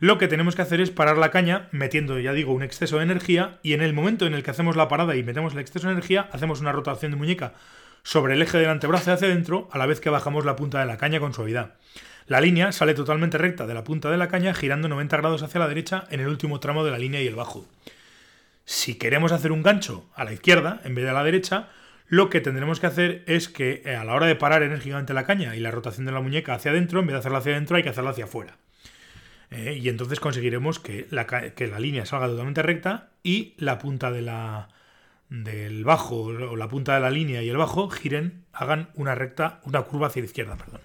lo 0.00 0.18
que 0.18 0.26
tenemos 0.26 0.56
que 0.56 0.62
hacer 0.62 0.80
es 0.80 0.90
parar 0.90 1.18
la 1.18 1.30
caña 1.30 1.68
metiendo, 1.70 2.18
ya 2.18 2.32
digo, 2.32 2.52
un 2.52 2.64
exceso 2.64 2.96
de 2.96 3.04
energía 3.04 3.60
y 3.62 3.74
en 3.74 3.82
el 3.82 3.92
momento 3.92 4.26
en 4.26 4.34
el 4.34 4.42
que 4.42 4.50
hacemos 4.50 4.74
la 4.74 4.88
parada 4.88 5.14
y 5.14 5.22
metemos 5.22 5.52
el 5.52 5.60
exceso 5.60 5.86
de 5.86 5.92
energía, 5.92 6.28
hacemos 6.32 6.60
una 6.60 6.72
rotación 6.72 7.12
de 7.12 7.16
muñeca 7.16 7.54
sobre 8.02 8.34
el 8.34 8.42
eje 8.42 8.58
del 8.58 8.68
antebrazo 8.68 9.12
hacia 9.12 9.28
adentro 9.28 9.68
a 9.72 9.78
la 9.78 9.86
vez 9.86 10.00
que 10.00 10.10
bajamos 10.10 10.44
la 10.44 10.56
punta 10.56 10.80
de 10.80 10.86
la 10.86 10.96
caña 10.96 11.20
con 11.20 11.34
suavidad. 11.34 11.74
La 12.26 12.40
línea 12.40 12.72
sale 12.72 12.94
totalmente 12.94 13.38
recta 13.38 13.66
de 13.66 13.74
la 13.74 13.84
punta 13.84 14.10
de 14.10 14.16
la 14.16 14.28
caña 14.28 14.54
girando 14.54 14.88
90 14.88 15.16
grados 15.16 15.42
hacia 15.42 15.58
la 15.58 15.68
derecha 15.68 16.04
en 16.10 16.20
el 16.20 16.28
último 16.28 16.60
tramo 16.60 16.84
de 16.84 16.92
la 16.92 16.98
línea 16.98 17.20
y 17.20 17.26
el 17.26 17.34
bajo. 17.34 17.66
Si 18.64 18.94
queremos 18.94 19.32
hacer 19.32 19.50
un 19.50 19.62
gancho 19.62 20.06
a 20.14 20.24
la 20.24 20.32
izquierda 20.32 20.80
en 20.84 20.94
vez 20.94 21.04
de 21.04 21.10
a 21.10 21.14
la 21.14 21.24
derecha, 21.24 21.70
lo 22.06 22.30
que 22.30 22.40
tendremos 22.40 22.78
que 22.78 22.86
hacer 22.86 23.24
es 23.26 23.48
que 23.48 23.82
eh, 23.84 23.96
a 23.96 24.04
la 24.04 24.14
hora 24.14 24.26
de 24.26 24.36
parar 24.36 24.62
enérgicamente 24.62 25.14
la 25.14 25.24
caña 25.24 25.56
y 25.56 25.60
la 25.60 25.70
rotación 25.70 26.06
de 26.06 26.12
la 26.12 26.20
muñeca 26.20 26.54
hacia 26.54 26.70
adentro, 26.70 27.00
en 27.00 27.06
vez 27.06 27.14
de 27.14 27.18
hacerla 27.18 27.38
hacia 27.38 27.52
adentro 27.52 27.76
hay 27.76 27.82
que 27.82 27.88
hacerla 27.88 28.10
hacia 28.10 28.24
afuera. 28.24 28.56
Eh, 29.50 29.80
y 29.82 29.88
entonces 29.88 30.20
conseguiremos 30.20 30.78
que 30.78 31.08
la, 31.10 31.26
que 31.26 31.66
la, 31.66 31.80
línea 31.80 32.06
salga 32.06 32.28
totalmente 32.28 32.62
recta 32.62 33.10
y 33.24 33.54
la 33.58 33.78
punta 33.78 34.12
de 34.12 34.22
la, 34.22 34.68
del 35.30 35.84
bajo 35.84 36.16
o 36.24 36.56
la 36.56 36.68
punta 36.68 36.94
de 36.94 37.00
la 37.00 37.10
línea 37.10 37.42
y 37.42 37.48
el 37.48 37.56
bajo 37.56 37.88
giren, 37.88 38.44
hagan 38.52 38.90
una 38.94 39.14
recta, 39.14 39.60
una 39.64 39.82
curva 39.82 40.08
hacia 40.08 40.20
la 40.20 40.26
izquierda, 40.26 40.56
perdón. 40.56 40.80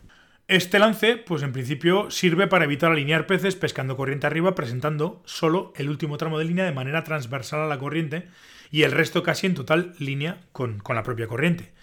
Este 0.47 0.77
lance, 0.77 1.17
pues 1.17 1.41
en 1.41 1.51
principio 1.51 2.11
sirve 2.11 2.45
para 2.45 2.65
evitar 2.65 2.91
alinear 2.91 3.25
peces 3.25 3.55
pescando 3.55 3.97
corriente 3.97 4.27
arriba, 4.27 4.53
presentando 4.53 5.23
solo 5.25 5.73
el 5.75 5.89
último 5.89 6.17
tramo 6.17 6.37
de 6.37 6.45
línea 6.45 6.65
de 6.65 6.71
manera 6.71 7.03
transversal 7.03 7.61
a 7.61 7.67
la 7.67 7.79
corriente 7.79 8.27
y 8.69 8.83
el 8.83 8.91
resto 8.91 9.23
casi 9.23 9.47
en 9.47 9.55
total 9.55 9.95
línea 9.97 10.41
con, 10.51 10.77
con 10.77 10.95
la 10.95 11.01
propia 11.01 11.27
corriente. 11.27 11.73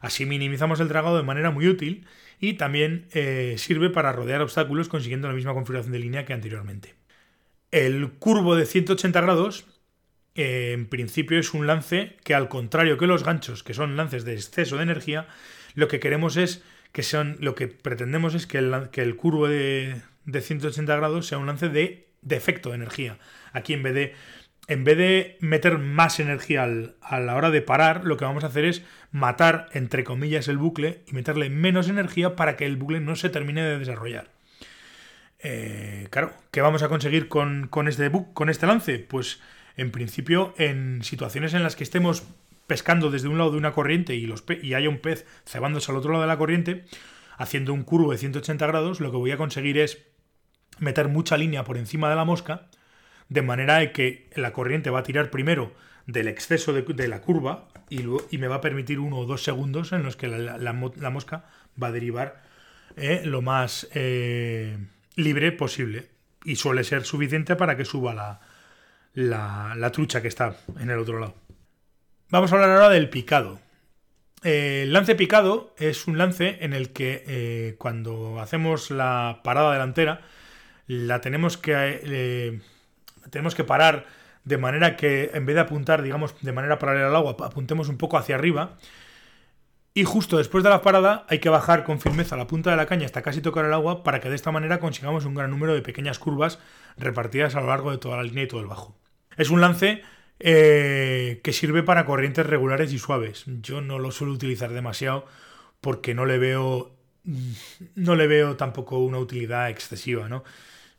Así 0.00 0.24
minimizamos 0.24 0.78
el 0.78 0.88
dragado 0.88 1.16
de 1.16 1.24
manera 1.24 1.50
muy 1.50 1.66
útil 1.66 2.06
y 2.38 2.54
también 2.54 3.08
eh, 3.12 3.56
sirve 3.58 3.90
para 3.90 4.12
rodear 4.12 4.40
obstáculos 4.40 4.88
consiguiendo 4.88 5.26
la 5.26 5.34
misma 5.34 5.54
configuración 5.54 5.92
de 5.92 5.98
línea 5.98 6.24
que 6.24 6.32
anteriormente. 6.32 6.94
El 7.72 8.10
curvo 8.12 8.54
de 8.54 8.66
180 8.66 9.20
grados 9.20 9.66
eh, 10.34 10.72
en 10.72 10.86
principio 10.86 11.38
es 11.38 11.54
un 11.54 11.66
lance 11.66 12.16
que 12.24 12.34
al 12.34 12.48
contrario 12.48 12.98
que 12.98 13.06
los 13.06 13.24
ganchos, 13.24 13.62
que 13.62 13.74
son 13.74 13.96
lances 13.96 14.24
de 14.24 14.34
exceso 14.34 14.76
de 14.76 14.84
energía, 14.84 15.26
lo 15.74 15.88
que 15.88 16.00
queremos 16.00 16.36
es 16.36 16.62
que 16.92 17.02
sean, 17.02 17.36
lo 17.40 17.54
que 17.54 17.68
pretendemos 17.68 18.34
es 18.34 18.46
que 18.46 18.58
el, 18.58 18.90
que 18.90 19.02
el 19.02 19.16
curvo 19.16 19.48
de, 19.48 20.00
180 20.26 20.96
grados 20.96 21.26
sea 21.26 21.38
un 21.38 21.46
lance 21.46 21.68
de 21.68 22.08
defecto 22.20 22.70
de 22.70 22.76
energía. 22.76 23.18
Aquí 23.52 23.72
en 23.72 23.82
vez 23.82 23.94
de 23.94 24.14
en 24.68 24.84
vez 24.84 24.96
de 24.96 25.36
meter 25.40 25.78
más 25.78 26.20
energía 26.20 26.62
a 26.62 27.20
la 27.20 27.34
hora 27.34 27.50
de 27.50 27.62
parar, 27.62 28.04
lo 28.04 28.16
que 28.16 28.24
vamos 28.24 28.44
a 28.44 28.46
hacer 28.46 28.64
es 28.64 28.84
matar, 29.10 29.68
entre 29.72 30.04
comillas, 30.04 30.46
el 30.46 30.56
bucle 30.56 31.02
y 31.08 31.14
meterle 31.14 31.50
menos 31.50 31.88
energía 31.88 32.36
para 32.36 32.56
que 32.56 32.64
el 32.64 32.76
bucle 32.76 33.00
no 33.00 33.16
se 33.16 33.28
termine 33.28 33.62
de 33.62 33.80
desarrollar. 33.80 34.30
Eh, 35.40 36.06
claro, 36.10 36.32
¿qué 36.52 36.60
vamos 36.60 36.84
a 36.84 36.88
conseguir 36.88 37.26
con, 37.26 37.68
este, 37.88 38.10
con 38.32 38.48
este 38.48 38.66
lance? 38.68 39.00
Pues 39.00 39.40
en 39.76 39.90
principio, 39.90 40.54
en 40.58 41.02
situaciones 41.02 41.54
en 41.54 41.62
las 41.62 41.76
que 41.76 41.84
estemos 41.84 42.24
pescando 42.66 43.10
desde 43.10 43.28
un 43.28 43.38
lado 43.38 43.50
de 43.50 43.58
una 43.58 43.72
corriente 43.72 44.14
y, 44.14 44.26
los 44.26 44.44
y 44.62 44.74
haya 44.74 44.88
un 44.88 44.98
pez 44.98 45.26
cebándose 45.46 45.90
al 45.90 45.98
otro 45.98 46.12
lado 46.12 46.22
de 46.22 46.28
la 46.28 46.38
corriente, 46.38 46.84
haciendo 47.36 47.72
un 47.72 47.82
curvo 47.82 48.12
de 48.12 48.18
180 48.18 48.66
grados, 48.66 49.00
lo 49.00 49.10
que 49.10 49.16
voy 49.16 49.30
a 49.30 49.36
conseguir 49.36 49.78
es 49.78 49.98
meter 50.78 51.08
mucha 51.08 51.36
línea 51.36 51.64
por 51.64 51.76
encima 51.76 52.08
de 52.08 52.16
la 52.16 52.24
mosca 52.24 52.68
de 53.28 53.42
manera 53.42 53.92
que 53.92 54.28
la 54.34 54.52
corriente 54.52 54.90
va 54.90 55.00
a 55.00 55.02
tirar 55.02 55.30
primero 55.30 55.72
del 56.06 56.28
exceso 56.28 56.72
de, 56.72 57.08
la 57.08 57.20
curva 57.20 57.68
y, 57.88 58.02
me 58.38 58.48
va 58.48 58.56
a 58.56 58.60
permitir 58.60 58.98
uno 58.98 59.18
o 59.18 59.26
dos 59.26 59.42
segundos 59.42 59.92
en 59.92 60.02
los 60.02 60.16
que 60.16 60.28
la, 60.28 60.72
mosca 60.72 61.44
va 61.80 61.88
a 61.88 61.92
derivar 61.92 62.42
eh, 62.96 63.22
lo 63.24 63.40
más 63.40 63.88
eh, 63.94 64.76
libre 65.16 65.52
posible. 65.52 66.08
Y 66.44 66.56
suele 66.56 66.82
ser 66.82 67.04
suficiente 67.04 67.54
para 67.54 67.76
que 67.76 67.84
suba 67.84 68.14
la, 68.14 68.40
la, 69.14 69.90
trucha 69.92 70.22
que 70.22 70.28
está 70.28 70.56
en 70.78 70.90
el 70.90 70.98
otro 70.98 71.18
lado. 71.18 71.34
Vamos 72.30 72.52
a 72.52 72.54
hablar 72.54 72.70
ahora 72.70 72.88
del 72.88 73.10
picado. 73.10 73.60
el 74.42 74.92
lance 74.92 75.14
picado 75.14 75.74
es 75.78 76.06
un 76.06 76.18
lance 76.18 76.58
en 76.60 76.72
el 76.72 76.92
que 76.92 77.24
eh, 77.26 77.76
cuando 77.78 78.40
hacemos 78.40 78.90
la 78.90 79.40
parada 79.44 79.72
delantera, 79.72 80.22
la 80.86 81.20
tenemos 81.20 81.56
que, 81.58 81.72
eh, 81.76 82.60
tenemos 83.30 83.54
que 83.54 83.64
parar 83.64 84.06
de 84.44 84.58
manera 84.58 84.96
que 84.96 85.30
en 85.34 85.46
vez 85.46 85.54
de 85.54 85.60
apuntar, 85.60 86.02
digamos, 86.02 86.34
de 86.40 86.52
manera 86.52 86.78
paralela 86.78 87.08
al 87.08 87.16
agua, 87.16 87.36
apuntemos 87.44 87.88
un 87.88 87.98
poco 87.98 88.18
hacia 88.18 88.34
arriba. 88.34 88.76
Y 89.94 90.04
justo 90.04 90.38
después 90.38 90.64
de 90.64 90.70
la 90.70 90.80
parada 90.80 91.26
hay 91.28 91.38
que 91.38 91.50
bajar 91.50 91.84
con 91.84 92.00
firmeza 92.00 92.36
la 92.36 92.46
punta 92.46 92.70
de 92.70 92.76
la 92.76 92.86
caña 92.86 93.04
hasta 93.04 93.20
casi 93.20 93.42
tocar 93.42 93.66
el 93.66 93.74
agua 93.74 94.02
para 94.02 94.20
que 94.20 94.30
de 94.30 94.36
esta 94.36 94.50
manera 94.50 94.80
consigamos 94.80 95.26
un 95.26 95.34
gran 95.34 95.50
número 95.50 95.74
de 95.74 95.82
pequeñas 95.82 96.18
curvas 96.18 96.58
repartidas 96.96 97.56
a 97.56 97.60
lo 97.60 97.66
largo 97.66 97.90
de 97.90 97.98
toda 97.98 98.16
la 98.16 98.22
línea 98.22 98.44
y 98.44 98.48
todo 98.48 98.60
el 98.60 98.66
bajo. 98.68 99.01
Es 99.36 99.50
un 99.50 99.60
lance 99.60 100.02
eh, 100.40 101.40
que 101.42 101.52
sirve 101.52 101.82
para 101.82 102.04
corrientes 102.04 102.46
regulares 102.46 102.92
y 102.92 102.98
suaves. 102.98 103.44
Yo 103.46 103.80
no 103.80 103.98
lo 103.98 104.10
suelo 104.10 104.32
utilizar 104.32 104.72
demasiado 104.72 105.26
porque 105.80 106.14
no 106.14 106.26
le 106.26 106.38
veo 106.38 106.96
no 107.94 108.16
le 108.16 108.26
veo 108.26 108.56
tampoco 108.56 108.98
una 108.98 109.18
utilidad 109.18 109.70
excesiva, 109.70 110.28
¿no? 110.28 110.42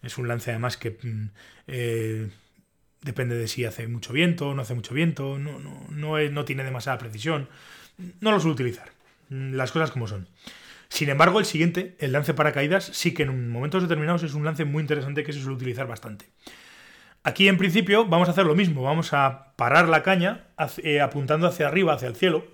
Es 0.02 0.18
un 0.18 0.28
lance 0.28 0.52
además 0.52 0.78
que 0.78 0.92
mm, 0.92 1.30
eh, 1.68 2.30
depende 3.02 3.36
de 3.36 3.48
si 3.48 3.66
hace 3.66 3.88
mucho 3.88 4.14
viento 4.14 4.50
o 4.50 4.54
no 4.54 4.62
hace 4.62 4.74
mucho 4.74 4.94
viento, 4.94 5.38
no, 5.38 5.60
no, 5.60 5.86
no, 5.90 6.18
no 6.18 6.46
tiene 6.46 6.64
demasiada 6.64 6.98
precisión. 6.98 7.50
No 8.22 8.32
lo 8.32 8.40
suelo 8.40 8.54
utilizar. 8.54 8.92
Las 9.30 9.72
cosas 9.72 9.92
como 9.92 10.08
son. 10.08 10.28
Sin 10.90 11.10
embargo, 11.10 11.40
el 11.40 11.46
siguiente, 11.46 11.96
el 12.00 12.12
lance 12.12 12.34
paracaídas, 12.34 12.86
sí 12.86 13.14
que 13.14 13.24
en 13.24 13.50
momentos 13.50 13.82
determinados 13.82 14.24
es 14.24 14.34
un 14.34 14.46
lance 14.46 14.66
muy 14.66 14.82
interesante 14.82 15.24
que 15.24 15.34
se 15.34 15.40
suele 15.40 15.56
utilizar 15.56 15.88
bastante. 15.88 16.26
Aquí 17.26 17.48
en 17.48 17.58
principio 17.58 18.06
vamos 18.06 18.28
a 18.28 18.32
hacer 18.32 18.46
lo 18.46 18.54
mismo, 18.54 18.84
vamos 18.84 19.14
a 19.14 19.54
parar 19.56 19.88
la 19.88 20.04
caña 20.04 20.44
eh, 20.84 21.00
apuntando 21.00 21.48
hacia 21.48 21.68
arriba, 21.68 21.94
hacia 21.94 22.10
el 22.10 22.18
cielo, 22.18 22.46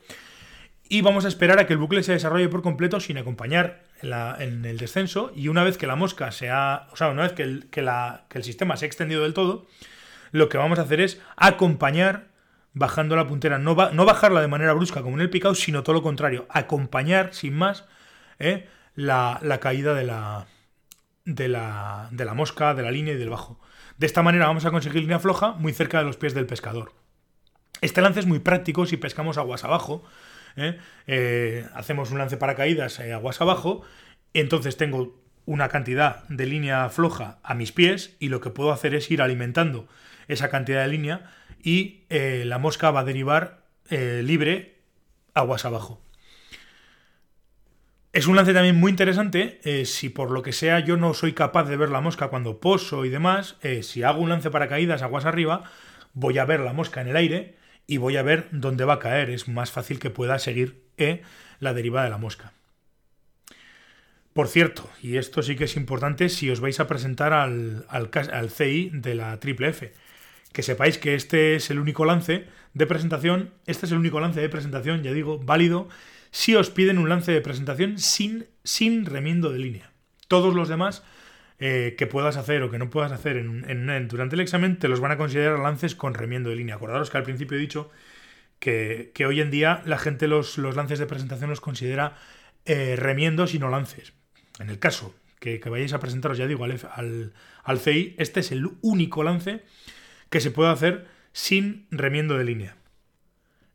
y 0.88 1.02
vamos 1.02 1.26
a 1.26 1.28
esperar 1.28 1.60
a 1.60 1.66
que 1.66 1.74
el 1.74 1.80
bucle 1.80 2.04
se 2.04 2.12
desarrolle 2.12 2.50
por 2.50 2.62
completo 2.62 3.00
sin 3.00 3.18
acompañar 3.18 3.82
en, 4.04 4.66
el 4.66 4.78
descenso, 4.78 5.32
y 5.36 5.48
una 5.48 5.64
vez 5.64 5.80
que 5.80 5.88
la 5.88 5.96
mosca 5.96 6.32
se 6.32 6.52
ha, 6.52 6.88
o 6.92 6.96
sea, 6.96 7.10
una 7.10 7.24
vez 7.24 7.34
que 7.34 7.42
el, 7.42 8.44
sistema 8.44 8.78
se 8.78 8.86
ha 8.86 8.88
extendido 8.88 9.24
del 9.24 9.34
todo, 9.34 9.66
lo 10.32 10.50
que 10.50 10.60
vamos 10.60 10.78
a 10.78 10.84
hacer 10.84 11.02
es 11.02 11.20
acompañar 11.36 12.28
bajando 12.74 13.16
la 13.16 13.26
puntera, 13.26 13.58
no, 13.58 13.74
bajarla 13.74 14.40
de 14.40 14.48
manera 14.48 14.74
brusca 14.74 15.02
como 15.02 15.16
en 15.16 15.22
el 15.22 15.32
picado, 15.32 15.56
sino 15.56 15.82
todo 15.82 15.96
lo 15.96 16.04
contrario, 16.04 16.46
acompañar 16.48 17.34
sin 17.34 17.56
más 17.56 17.86
eh, 18.38 18.70
la, 18.94 19.40
caída 19.60 19.96
de, 19.96 20.04
la, 20.04 20.46
de 21.26 21.48
la 22.26 22.34
mosca, 22.36 22.76
de 22.76 22.84
la 22.84 22.92
línea 22.92 23.16
y 23.16 23.18
del 23.18 23.30
bajo. 23.30 23.60
De 24.00 24.06
esta 24.06 24.24
manera 24.24 24.48
vamos 24.48 24.64
a 24.64 24.72
conseguir 24.72 25.02
línea 25.02 25.20
floja 25.20 25.52
muy 25.52 25.74
cerca 25.74 26.00
de 26.00 26.06
los 26.06 26.16
pies 26.16 26.34
del 26.34 26.46
pescador. 26.46 26.94
Este 27.82 28.02
lance 28.02 28.22
es 28.22 28.26
muy 28.26 28.40
práctico 28.40 28.86
si 28.86 28.96
pescamos 28.96 29.38
aguas 29.38 29.66
abajo. 29.66 30.06
¿eh? 30.56 30.80
Eh, 31.06 31.68
hacemos 31.76 32.10
un 32.10 32.18
lance 32.18 32.38
para 32.38 32.56
caídas 32.56 33.02
aguas 33.02 33.42
abajo. 33.42 33.82
Entonces 34.34 34.78
tengo 34.78 35.22
una 35.46 35.68
cantidad 35.68 36.24
de 36.30 36.46
línea 36.46 36.88
floja 36.88 37.40
a 37.44 37.56
mis 37.56 37.74
pies 37.74 38.16
y 38.20 38.30
lo 38.30 38.40
que 38.40 38.52
puedo 38.52 38.72
hacer 38.72 38.96
es 38.96 39.12
ir 39.12 39.22
alimentando 39.22 39.90
esa 40.30 40.50
cantidad 40.50 40.84
de 40.84 40.88
línea 40.88 41.32
y 41.62 42.06
eh, 42.10 42.44
la 42.46 42.58
mosca 42.58 42.92
va 42.92 43.02
a 43.02 43.04
derivar 43.04 43.66
libre 43.90 44.78
aguas 45.34 45.66
abajo. 45.66 46.00
Es 48.12 48.26
un 48.26 48.36
lance 48.36 48.54
también 48.54 48.76
muy 48.76 48.90
interesante. 48.90 49.60
Eh, 49.64 49.86
si 49.86 50.10
por 50.10 50.32
lo 50.32 50.42
que 50.42 50.52
sea 50.52 50.80
yo 50.80 50.98
no 50.98 51.14
soy 51.14 51.34
capaz 51.34 51.66
de 51.66 51.78
ver 51.78 51.90
la 51.90 52.02
mosca 52.02 52.30
cuando 52.30 52.60
poso 52.60 53.06
y 53.06 53.10
demás, 53.10 53.58
eh, 53.62 53.84
si 53.84 54.02
hago 54.04 54.22
un 54.22 54.30
lance 54.30 54.50
para 54.50 54.68
caídas 54.68 55.04
aguas 55.04 55.26
arriba, 55.26 55.64
voy 56.14 56.40
a 56.40 56.46
ver 56.46 56.62
la 56.62 56.74
mosca 56.74 57.02
en 57.02 57.08
el 57.08 57.16
aire 57.16 57.56
y 57.86 57.98
voy 57.98 58.18
a 58.18 58.24
ver 58.24 58.48
dónde 58.52 58.84
va 58.84 58.96
a 58.96 59.00
caer. 59.00 59.30
Es 59.30 59.48
más 59.48 59.72
fácil 59.72 60.00
que 60.00 60.10
pueda 60.10 60.40
seguir 60.40 60.82
eh, 60.98 61.22
la 61.60 61.74
deriva 61.74 62.04
de 62.04 62.10
la 62.10 62.18
mosca. 62.18 62.54
Por 64.34 64.48
cierto, 64.48 64.90
y 65.04 65.18
esto 65.18 65.44
sí 65.44 65.56
que 65.56 65.66
es 65.66 65.76
importante 65.76 66.30
si 66.30 66.50
os 66.50 66.62
vais 66.62 66.80
a 66.80 66.88
presentar 66.88 67.34
al, 67.34 67.86
al, 67.90 68.10
al 68.32 68.50
CI 68.50 68.90
de 68.94 69.14
la 69.16 69.40
Triple 69.40 69.70
F, 69.70 69.94
que 70.52 70.64
sepáis 70.64 70.98
que 70.98 71.14
este 71.14 71.56
es 71.56 71.70
el 71.70 71.80
único 71.80 72.06
lance 72.06 72.46
de 72.74 72.86
presentación, 72.88 73.52
este 73.66 73.86
es 73.86 73.92
el 73.92 73.98
único 73.98 74.20
lance 74.20 74.40
de 74.40 74.50
presentación, 74.50 75.04
ya 75.04 75.12
digo, 75.12 75.40
válido 75.40 75.90
si 76.32 76.56
os 76.56 76.70
piden 76.70 76.98
un 76.98 77.10
lance 77.10 77.32
de 77.32 77.42
presentación 77.42 77.98
sin, 77.98 78.48
sin 78.64 79.06
remiendo 79.06 79.52
de 79.52 79.60
línea. 79.60 79.92
Todos 80.28 80.54
los 80.54 80.70
demás 80.70 81.04
eh, 81.60 81.96
que 81.98 82.08
puedas 82.08 82.38
hacer 82.38 82.64
o 82.64 82.72
que 82.72 82.78
no 82.78 82.90
puedas 82.90 83.12
hacer 83.12 83.36
en, 83.36 84.08
durante 84.08 84.36
el 84.36 84.42
examen 84.42 84.80
te 84.80 84.88
los 84.88 85.02
van 85.02 85.12
a 85.12 85.18
considerar 85.18 85.60
lances 85.60 85.96
con 85.96 86.14
remiendo 86.14 86.50
de 86.50 86.56
línea. 86.56 86.76
Acordaros 86.76 87.10
que 87.10 87.18
al 87.18 87.24
principio 87.24 87.58
he 87.58 87.60
dicho 87.60 87.90
que, 88.60 89.12
hoy 89.28 89.42
en 89.42 89.52
día 89.52 89.82
la 89.86 89.98
gente 89.98 90.28
los, 90.28 90.58
los, 90.58 90.76
lances 90.76 91.00
de 91.00 91.06
presentación 91.06 91.50
los 91.50 91.62
considera 91.62 92.16
eh, 92.66 92.96
remiendos 92.98 93.54
y 93.54 93.60
no 93.60 93.70
lances. 93.70 94.14
En 94.60 94.70
el 94.70 94.80
caso 94.80 95.16
que, 95.40 95.60
vayáis 95.60 95.94
a 95.94 96.00
presentaros, 96.00 96.38
ya 96.38 96.48
digo, 96.48 96.64
al, 96.64 96.80
al, 96.94 97.34
al 97.64 97.80
CI, 97.80 98.16
este 98.18 98.42
es 98.42 98.52
el 98.52 98.70
único 98.82 99.24
lance 99.24 99.64
que 100.30 100.42
se 100.42 100.52
puede 100.52 100.70
hacer 100.70 101.08
sin 101.34 101.88
remiendo 101.92 102.38
de 102.38 102.44
línea. 102.44 102.78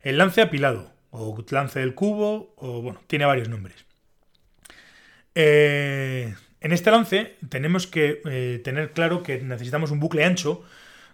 El 0.01 0.17
lance 0.17 0.41
apilado 0.41 0.94
o 1.17 1.45
lance 1.49 1.79
del 1.79 1.95
cubo, 1.95 2.53
o 2.57 2.81
bueno, 2.81 3.01
tiene 3.07 3.25
varios 3.25 3.49
nombres. 3.49 3.85
Eh, 5.33 6.33
en 6.61 6.71
este 6.71 6.91
lance 6.91 7.35
tenemos 7.49 7.87
que 7.87 8.21
eh, 8.25 8.61
tener 8.63 8.91
claro 8.91 9.23
que 9.23 9.39
necesitamos 9.41 9.91
un 9.91 9.99
bucle 9.99 10.23
ancho, 10.23 10.63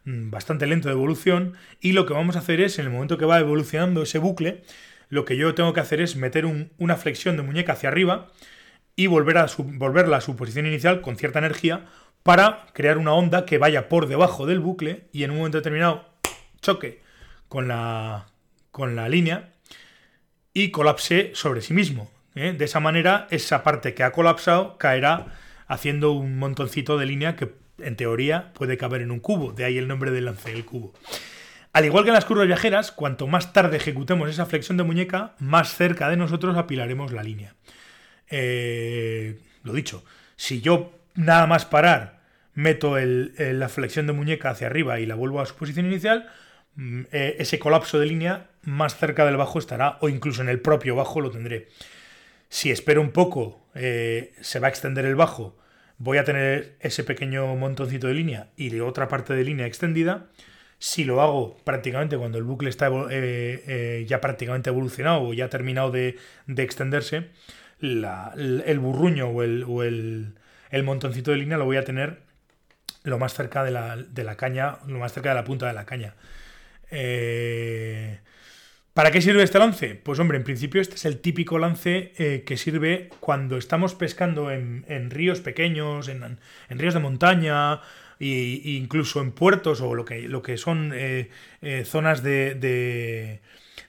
mm, 0.05 0.29
bastante 0.29 0.67
lento 0.67 0.87
de 0.87 0.93
evolución, 0.93 1.55
y 1.79 1.93
lo 1.93 2.05
que 2.05 2.13
vamos 2.13 2.35
a 2.35 2.39
hacer 2.39 2.61
es, 2.61 2.79
en 2.79 2.85
el 2.85 2.91
momento 2.91 3.17
que 3.17 3.25
va 3.25 3.39
evolucionando 3.39 4.03
ese 4.03 4.19
bucle, 4.19 4.63
lo 5.09 5.25
que 5.25 5.35
yo 5.37 5.53
tengo 5.55 5.73
que 5.73 5.81
hacer 5.81 6.01
es 6.01 6.15
meter 6.15 6.45
una 6.77 6.95
flexión 6.95 7.35
de 7.35 7.43
muñeca 7.43 7.73
hacia 7.73 7.89
arriba 7.89 8.31
y 8.95 9.07
volver 9.07 9.37
a 9.37 9.47
volverla 9.57 10.17
a 10.17 10.21
su 10.21 10.35
posición 10.35 10.65
inicial 10.65 11.01
con 11.01 11.17
cierta 11.17 11.39
energía 11.39 11.85
para 12.23 12.67
crear 12.73 12.97
una 12.97 13.13
onda 13.13 13.45
que 13.45 13.57
vaya 13.57 13.89
por 13.89 14.07
debajo 14.07 14.45
del 14.45 14.59
bucle 14.59 15.07
y 15.11 15.23
en 15.23 15.31
un 15.31 15.37
momento 15.37 15.57
determinado 15.57 16.05
choque 16.61 17.01
con 17.49 17.67
la, 17.67 18.27
con 18.71 18.95
la 18.95 19.09
línea 19.09 19.51
y 20.53 20.71
colapse 20.71 21.31
sobre 21.33 21.61
sí 21.61 21.73
mismo. 21.73 22.11
¿eh? 22.35 22.53
De 22.57 22.65
esa 22.65 22.79
manera, 22.79 23.27
esa 23.31 23.63
parte 23.63 23.93
que 23.93 24.03
ha 24.03 24.11
colapsado 24.11 24.77
caerá 24.77 25.27
haciendo 25.67 26.11
un 26.11 26.37
montoncito 26.37 26.97
de 26.97 27.05
línea 27.05 27.35
que 27.35 27.53
en 27.79 27.95
teoría 27.95 28.51
puede 28.53 28.77
caber 28.77 29.01
en 29.01 29.11
un 29.11 29.19
cubo, 29.19 29.53
de 29.53 29.65
ahí 29.65 29.77
el 29.77 29.87
nombre 29.87 30.11
del 30.11 30.25
lance 30.25 30.51
del 30.51 30.65
cubo. 30.65 30.93
Al 31.73 31.85
igual 31.85 32.03
que 32.03 32.09
en 32.09 32.15
las 32.15 32.25
curvas 32.25 32.47
viajeras, 32.47 32.91
cuanto 32.91 33.27
más 33.27 33.53
tarde 33.53 33.77
ejecutemos 33.77 34.29
esa 34.29 34.45
flexión 34.45 34.77
de 34.77 34.83
muñeca, 34.83 35.35
más 35.39 35.75
cerca 35.75 36.09
de 36.09 36.17
nosotros 36.17 36.57
apilaremos 36.57 37.13
la 37.13 37.23
línea. 37.23 37.55
Eh, 38.29 39.39
lo 39.63 39.73
dicho, 39.73 40.03
si 40.35 40.59
yo 40.59 40.93
nada 41.15 41.47
más 41.47 41.65
parar 41.65 42.21
meto 42.53 42.97
la 42.97 43.69
flexión 43.69 44.07
de 44.07 44.13
muñeca 44.13 44.49
hacia 44.49 44.67
arriba 44.67 44.99
y 44.99 45.05
la 45.05 45.15
vuelvo 45.15 45.39
a 45.39 45.45
su 45.45 45.55
posición 45.55 45.85
inicial, 45.85 46.29
mm, 46.75 47.03
eh, 47.11 47.35
ese 47.39 47.59
colapso 47.59 47.99
de 47.99 48.05
línea 48.05 48.47
más 48.63 48.97
cerca 48.97 49.25
del 49.25 49.37
bajo 49.37 49.59
estará 49.59 49.97
o 50.01 50.09
incluso 50.09 50.41
en 50.41 50.49
el 50.49 50.59
propio 50.59 50.95
bajo 50.95 51.21
lo 51.21 51.31
tendré. 51.31 51.67
Si 52.49 52.71
espero 52.71 53.01
un 53.01 53.11
poco, 53.11 53.65
eh, 53.75 54.33
se 54.41 54.59
va 54.59 54.67
a 54.67 54.69
extender 54.69 55.05
el 55.05 55.15
bajo, 55.15 55.57
voy 55.97 56.17
a 56.17 56.23
tener 56.23 56.75
ese 56.79 57.03
pequeño 57.03 57.55
montoncito 57.55 58.07
de 58.07 58.13
línea 58.13 58.49
y 58.57 58.69
de 58.69 58.81
otra 58.81 59.07
parte 59.07 59.33
de 59.33 59.43
línea 59.43 59.67
extendida. 59.67 60.27
Si 60.79 61.03
lo 61.03 61.21
hago 61.21 61.57
prácticamente 61.63 62.17
cuando 62.17 62.39
el 62.39 62.43
bucle 62.43 62.69
está 62.69 62.87
eh, 62.87 63.63
eh, 63.67 64.05
ya 64.07 64.19
prácticamente 64.19 64.69
evolucionado 64.71 65.21
o 65.21 65.33
ya 65.33 65.45
ha 65.45 65.49
terminado 65.49 65.91
de, 65.91 66.17
extenderse, 66.57 67.29
el, 67.79 68.79
burruño 68.79 69.29
o, 69.29 69.43
el, 69.43 70.33
el, 70.71 70.83
montoncito 70.83 71.31
de 71.31 71.37
línea 71.37 71.57
lo 71.57 71.65
voy 71.65 71.77
a 71.77 71.83
tener 71.83 72.19
lo 73.03 73.17
más 73.19 73.33
cerca 73.33 73.63
de 73.63 73.71
la, 73.71 73.97
de 73.97 74.23
la 74.23 74.35
caña, 74.35 74.79
lo 74.87 74.99
más 74.99 75.13
cerca 75.13 75.29
de 75.29 75.35
la 75.35 75.43
punta 75.43 75.67
de 75.67 75.73
la 75.73 75.85
caña. 75.85 76.15
Eh, 76.89 78.19
¿Para 78.93 79.11
qué 79.11 79.21
sirve 79.21 79.43
este 79.43 79.57
lance? 79.57 79.95
Pues 79.95 80.19
hombre, 80.19 80.37
en 80.37 80.43
principio 80.43 80.81
este 80.81 80.95
es 80.95 81.05
el 81.05 81.19
típico 81.19 81.57
lance 81.57 82.11
eh, 82.17 82.43
que 82.45 82.57
sirve 82.57 83.09
cuando 83.21 83.55
estamos 83.57 83.95
pescando 83.95 84.51
en, 84.51 85.09
ríos 85.09 85.39
pequeños, 85.39 86.09
en, 86.09 86.39
ríos 86.69 86.93
de 86.93 86.99
montaña 86.99 87.79
e 88.19 88.61
incluso 88.65 89.21
en 89.21 89.31
puertos 89.31 89.79
o 89.79 89.95
lo 89.95 90.03
que, 90.03 90.27
lo 90.27 90.41
que 90.41 90.57
son 90.57 90.91
eh, 90.93 91.29
eh, 91.61 91.85
zonas 91.85 92.21
de, 92.21 93.39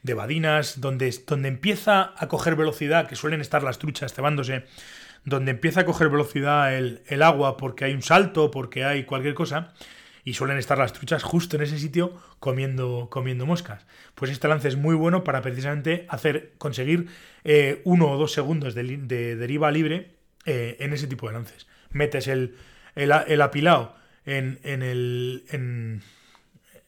de, 0.02 0.14
badinas 0.14 0.80
donde, 0.80 1.12
donde 1.26 1.48
empieza 1.48 2.14
a 2.16 2.28
coger 2.28 2.54
velocidad, 2.54 3.08
que 3.08 3.16
suelen 3.16 3.40
estar 3.40 3.64
las 3.64 3.80
truchas 3.80 4.14
cebándose, 4.14 4.66
donde 5.24 5.50
empieza 5.50 5.80
a 5.80 5.84
coger 5.84 6.10
velocidad 6.10 6.76
el, 6.76 7.02
el 7.08 7.22
agua 7.22 7.56
porque 7.56 7.86
hay 7.86 7.92
un 7.92 8.02
salto, 8.02 8.52
porque 8.52 8.84
hay 8.84 9.02
cualquier 9.02 9.34
cosa 9.34 9.72
y 10.24 10.34
suelen 10.34 10.58
estar 10.58 10.78
las 10.78 10.92
truchas 10.92 11.22
justo 11.22 11.56
en 11.56 11.62
ese 11.62 11.78
sitio 11.78 12.12
comiendo, 12.38 13.08
comiendo 13.10 13.46
moscas. 13.46 13.86
Pues 14.14 14.30
este 14.30 14.48
lance 14.48 14.68
es 14.68 14.76
muy 14.76 14.94
bueno 14.94 15.24
para 15.24 15.42
precisamente 15.42 16.06
hacer, 16.08 16.52
conseguir 16.58 17.08
eh, 17.44 17.82
uno 17.84 18.10
o 18.10 18.16
dos 18.16 18.32
segundos 18.32 18.74
de, 18.74 18.84
deriva 19.36 19.70
libre 19.70 20.12
eh, 20.44 20.76
en 20.80 20.92
ese 20.92 21.08
tipo 21.08 21.26
de 21.26 21.34
lances. 21.34 21.66
Metes 21.90 22.28
el, 22.28 22.56
el, 22.94 23.42
apilado 23.42 23.96
en, 24.24 24.58
el, 24.62 25.44
en, 25.50 26.02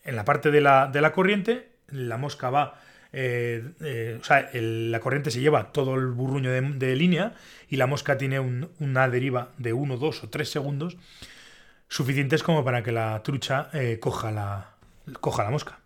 la 0.05 0.25
parte 0.25 0.51
de 0.51 0.61
la, 0.61 0.87
de 0.87 1.01
la, 1.01 1.13
corriente, 1.13 1.71
la 1.89 2.17
mosca 2.17 2.51
va 2.51 2.81
o 3.13 4.25
sea, 4.25 4.51
la 4.53 4.99
corriente 4.99 5.31
se 5.31 5.41
lleva 5.41 5.71
todo 5.71 5.95
el 5.95 6.09
burruño 6.09 6.51
de, 6.51 6.97
línea 6.97 7.35
y 7.69 7.77
la 7.77 7.87
mosca 7.87 8.19
tiene 8.19 8.41
una 8.41 9.09
deriva 9.09 9.53
de 9.57 9.73
1, 9.73 9.99
2 9.99 10.25
o 10.25 10.29
3 10.31 10.49
segundos 10.49 10.97
suficientes 11.89 12.43
como 12.43 12.65
para 12.65 12.83
que 12.83 12.93
la 12.93 13.23
trucha 13.23 13.71
coja, 14.01 14.31
la, 14.31 14.71
coja 15.21 15.45
la 15.45 15.51
mosca. 15.51 15.79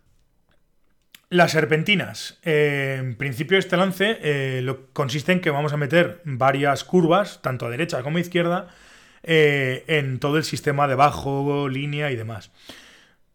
Las 1.29 1.51
serpentinas. 1.51 2.39
en 2.43 3.15
principio 3.15 3.57
este 3.57 3.77
lance 3.77 4.61
lo, 4.63 4.87
consiste 4.93 5.31
en 5.31 5.41
que 5.41 5.51
vamos 5.51 5.73
a 5.73 5.77
meter 5.77 6.21
varias 6.23 6.83
curvas, 6.83 7.41
tanto 7.41 7.67
a 7.67 7.69
derecha 7.69 8.01
como 8.01 8.17
a 8.17 8.21
izquierda, 8.21 8.67
en 9.21 10.19
todo 10.19 10.37
el 10.37 10.43
sistema 10.43 10.87
de 10.87 10.95
bajo, 10.95 11.69
línea 11.69 12.09
y 12.09 12.15
demás. 12.15 12.51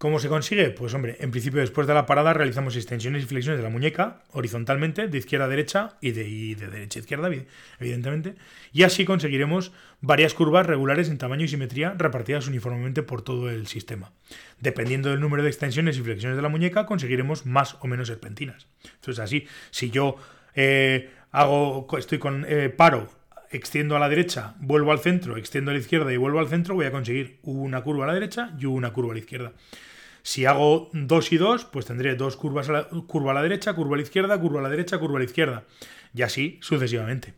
¿Cómo 0.05 0.19
se 0.19 0.29
consigue? 0.29 0.69
Pues 0.69 0.93
hombre, 0.93 1.17
en 1.21 1.31
principio 1.31 1.61
después 1.61 1.87
de 1.87 1.95
la 1.95 2.05
parada 2.05 2.35
realizamos 2.35 2.77
extensiones 2.77 3.23
y 3.23 3.27
flexiones 3.27 3.59
de 3.59 3.63
la 3.63 3.71
muñeca 3.71 4.21
horizontalmente, 4.33 5.09
de 5.09 5.17
izquierda 5.17 5.47
a 5.47 5.49
derecha 5.49 5.97
y 6.03 6.11
de, 6.11 6.55
derecha 6.57 6.99
a 6.99 7.01
izquierda, 7.01 7.31
evidentemente. 7.81 8.35
Y 8.71 8.83
así 8.83 9.07
conseguiremos 9.07 9.73
varias 10.03 10.35
curvas 10.35 10.67
regulares 10.67 11.09
en 11.09 11.17
tamaño 11.17 11.47
y 11.47 11.49
simetría 11.49 11.95
repartidas 11.97 12.47
uniformemente 12.49 13.03
por 13.03 13.23
todo 13.23 13.49
el 13.49 13.67
sistema. 13.67 14.13
Dependiendo 14.61 15.09
del 15.09 15.21
número 15.21 15.43
de 15.43 15.49
extensiones 15.49 15.97
y 15.97 16.03
flexiones 16.03 16.37
de 16.37 16.43
la 16.43 16.51
muñeca, 16.51 16.85
conseguiremos 16.85 17.47
más 17.47 17.79
o 17.81 17.87
menos 17.87 18.09
serpentinas. 18.09 18.67
Entonces 18.97 19.21
así, 19.21 19.47
si 19.71 19.91
yo 19.91 20.17
eh, 20.55 21.09
hago, 21.33 21.89
estoy 21.97 22.19
con 22.19 22.45
eh, 22.47 22.69
paro 22.69 23.09
extiendo 23.51 23.97
a 23.97 23.99
la 23.99 24.11
derecha, 24.11 24.55
vuelvo 24.59 24.93
al 24.93 24.99
centro, 24.99 25.39
extiendo 25.39 25.71
a 25.71 25.75
la 25.75 25.81
izquierda 25.81 26.13
y 26.13 26.19
vuelvo 26.19 26.41
al 26.41 26.49
centro, 26.49 26.75
voy 26.75 26.85
a 26.85 26.93
conseguir 26.93 27.39
una 27.43 27.81
curva 27.81 28.05
a 28.05 28.09
la 28.09 28.13
derecha 28.13 28.55
y 28.59 28.67
una 28.67 28.93
curva 28.93 29.13
a 29.13 29.15
la 29.15 29.21
izquierda. 29.21 29.53
Si 30.25 30.47
hago 30.47 30.89
2 30.95 31.33
y 31.33 31.37
2, 31.37 31.67
pues 31.67 31.85
tendré 31.85 32.15
dos 32.15 32.39
curvas 32.39 32.71
a 32.71 32.73
la, 32.73 32.89
curva 33.07 33.33
a 33.33 33.35
la 33.35 33.43
derecha, 33.43 33.75
curva 33.75 33.95
a 33.95 33.99
la 33.99 34.05
izquierda, 34.05 34.41
curva 34.41 34.61
a 34.61 34.63
la 34.63 34.71
derecha, 34.71 34.97
curva 34.97 35.17
a 35.17 35.19
la 35.19 35.27
izquierda. 35.27 35.65
Y 36.15 36.23
así 36.23 36.59
sucesivamente. 36.63 37.35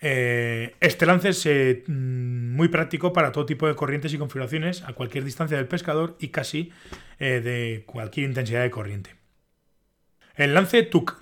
Eh, 0.00 0.74
este 0.80 1.04
lance 1.04 1.28
es 1.28 1.44
eh, 1.44 1.84
mm, 1.86 2.56
muy 2.56 2.68
práctico 2.68 3.12
para 3.12 3.30
todo 3.30 3.44
tipo 3.44 3.68
de 3.68 3.74
corrientes 3.74 4.14
y 4.14 4.18
configuraciones 4.18 4.84
a 4.84 4.94
cualquier 4.94 5.22
distancia 5.22 5.58
del 5.58 5.68
pescador 5.68 6.16
y 6.18 6.28
casi 6.28 6.72
eh, 7.18 7.42
de 7.42 7.84
cualquier 7.84 8.26
intensidad 8.26 8.62
de 8.62 8.70
corriente. 8.70 9.14
El 10.34 10.54
lance 10.54 10.82
TUC. 10.84 11.14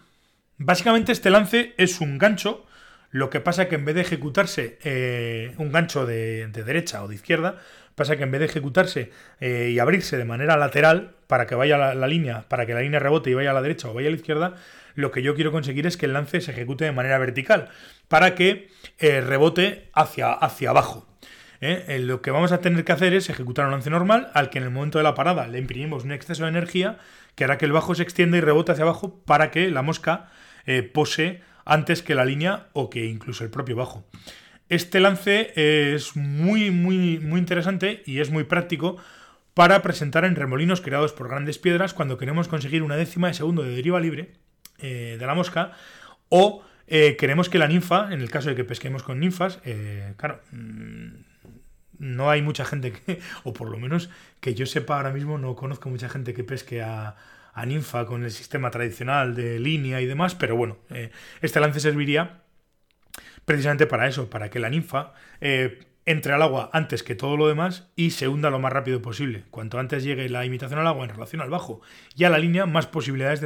Básicamente 0.56 1.10
este 1.10 1.30
lance 1.30 1.74
es 1.78 2.00
un 2.00 2.16
gancho 2.16 2.64
lo 3.10 3.30
que 3.30 3.40
pasa 3.40 3.68
que 3.68 3.76
en 3.76 3.84
vez 3.84 3.94
de 3.94 4.00
ejecutarse 4.02 4.78
eh, 4.84 5.54
un 5.58 5.72
gancho 5.72 6.06
de, 6.06 6.48
derecha 6.48 7.02
o 7.02 7.08
de 7.08 7.14
izquierda, 7.14 7.56
pasa 7.94 8.16
que 8.16 8.24
en 8.24 8.30
vez 8.30 8.40
de 8.40 8.46
ejecutarse 8.46 9.10
eh, 9.40 9.70
y 9.72 9.78
abrirse 9.78 10.16
de 10.16 10.24
manera 10.24 10.56
lateral 10.56 11.14
para 11.26 11.46
que 11.46 11.54
vaya 11.54 11.94
la, 11.94 12.06
línea, 12.06 12.46
para 12.48 12.66
que 12.66 12.74
la 12.74 12.80
línea 12.80 13.00
rebote 13.00 13.30
y 13.30 13.34
vaya 13.34 13.52
a 13.52 13.54
la 13.54 13.62
derecha 13.62 13.88
o 13.88 13.94
vaya 13.94 14.08
a 14.08 14.10
la 14.10 14.16
izquierda, 14.16 14.54
lo 14.94 15.10
que 15.10 15.22
yo 15.22 15.34
quiero 15.34 15.52
conseguir 15.52 15.86
es 15.86 15.96
que 15.96 16.06
el 16.06 16.12
lance 16.12 16.40
se 16.40 16.50
ejecute 16.50 16.84
de 16.84 16.92
manera 16.92 17.18
vertical, 17.18 17.68
para 18.08 18.34
que 18.34 18.68
eh, 18.98 19.20
rebote 19.20 19.88
hacia, 19.92 20.32
hacia 20.32 20.70
abajo. 20.70 21.06
lo 21.60 22.20
que 22.20 22.30
vamos 22.30 22.52
a 22.52 22.60
tener 22.60 22.84
que 22.84 22.92
hacer 22.92 23.14
es 23.14 23.30
ejecutar 23.30 23.64
un 23.66 23.72
lance 23.72 23.88
normal 23.88 24.30
al 24.34 24.50
que 24.50 24.58
en 24.58 24.64
el 24.64 24.70
momento 24.70 24.98
de 24.98 25.04
la 25.04 25.14
parada 25.14 25.46
le 25.46 25.58
imprimimos 25.58 26.04
un 26.04 26.12
exceso 26.12 26.42
de 26.42 26.50
energía 26.50 26.98
que 27.34 27.44
hará 27.44 27.56
que 27.56 27.64
el 27.64 27.72
bajo 27.72 27.94
se 27.94 28.02
extienda 28.02 28.36
y 28.36 28.40
rebote 28.40 28.72
hacia 28.72 28.84
abajo 28.84 29.20
para 29.24 29.50
que 29.50 29.70
la 29.70 29.82
mosca 29.82 30.28
pose 30.92 31.40
antes 31.66 32.02
que 32.02 32.14
la 32.14 32.24
línea 32.24 32.68
o 32.72 32.88
que 32.88 33.04
incluso 33.04 33.44
el 33.44 33.50
propio 33.50 33.76
bajo. 33.76 34.06
Este 34.70 34.98
lance 34.98 35.52
es 35.54 36.16
muy, 36.16 36.70
muy, 36.70 37.18
muy 37.18 37.38
interesante 37.38 38.02
y 38.06 38.20
es 38.20 38.30
muy 38.30 38.44
práctico 38.44 38.96
para 39.52 39.82
presentar 39.82 40.24
en 40.24 40.36
remolinos 40.36 40.80
creados 40.80 41.12
por 41.12 41.28
grandes 41.28 41.58
piedras 41.58 41.94
cuando 41.94 42.18
queremos 42.18 42.48
conseguir 42.48 42.82
una 42.82 42.96
décima 42.96 43.28
de 43.28 43.34
segundo 43.34 43.62
de 43.62 43.74
deriva 43.74 44.00
libre 44.00 44.32
eh, 44.78 45.16
de 45.18 45.26
la 45.26 45.34
mosca 45.34 45.72
o 46.28 46.62
eh, 46.88 47.16
queremos 47.16 47.48
que 47.48 47.58
la 47.58 47.66
ninfa, 47.66 48.12
en 48.12 48.20
el 48.20 48.30
caso 48.30 48.48
de 48.48 48.54
que 48.54 48.64
pesquemos 48.64 49.02
con 49.02 49.18
ninfas, 49.18 49.58
eh, 49.64 50.14
claro, 50.16 50.40
mm, 50.52 51.08
no 51.98 52.30
hay 52.30 52.42
mucha 52.42 52.64
gente 52.64 52.92
que, 52.92 53.20
o 53.44 53.52
por 53.52 53.70
lo 53.70 53.78
menos 53.78 54.10
que 54.40 54.54
yo 54.54 54.66
sepa 54.66 54.96
ahora 54.96 55.12
mismo, 55.12 55.38
no 55.38 55.54
conozco 55.56 55.88
mucha 55.88 56.08
gente 56.08 56.34
que 56.34 56.44
pesque 56.44 56.82
a, 56.82 57.16
a 57.56 57.64
ninfa 57.64 58.04
con 58.04 58.22
el 58.22 58.30
sistema 58.30 58.70
tradicional 58.70 59.34
de 59.34 59.58
línea 59.58 60.02
y 60.02 60.06
demás, 60.06 60.34
pero 60.34 60.56
bueno, 60.56 60.76
eh, 60.90 61.10
este 61.40 61.58
lance 61.58 61.80
serviría 61.80 62.42
precisamente 63.46 63.86
para 63.86 64.06
eso, 64.06 64.28
para 64.28 64.50
que 64.50 64.58
la 64.58 64.68
ninfa 64.68 65.14
eh, 65.40 65.86
entre 66.04 66.34
al 66.34 66.42
agua 66.42 66.68
antes 66.74 67.02
que 67.02 67.14
todo 67.14 67.38
lo 67.38 67.48
demás 67.48 67.88
y 67.96 68.10
se 68.10 68.28
hunda 68.28 68.50
lo 68.50 68.58
más 68.58 68.74
rápido 68.74 69.00
posible. 69.00 69.44
Cuanto 69.50 69.78
antes 69.78 70.04
llegue 70.04 70.28
la 70.28 70.44
imitación 70.44 70.78
al 70.80 70.86
agua 70.86 71.04
en 71.04 71.10
relación 71.10 71.40
al 71.40 71.48
bajo 71.48 71.80
y 72.14 72.24
a 72.24 72.30
la 72.30 72.38
línea, 72.38 72.66
más 72.66 72.86
posibilidades 72.86 73.40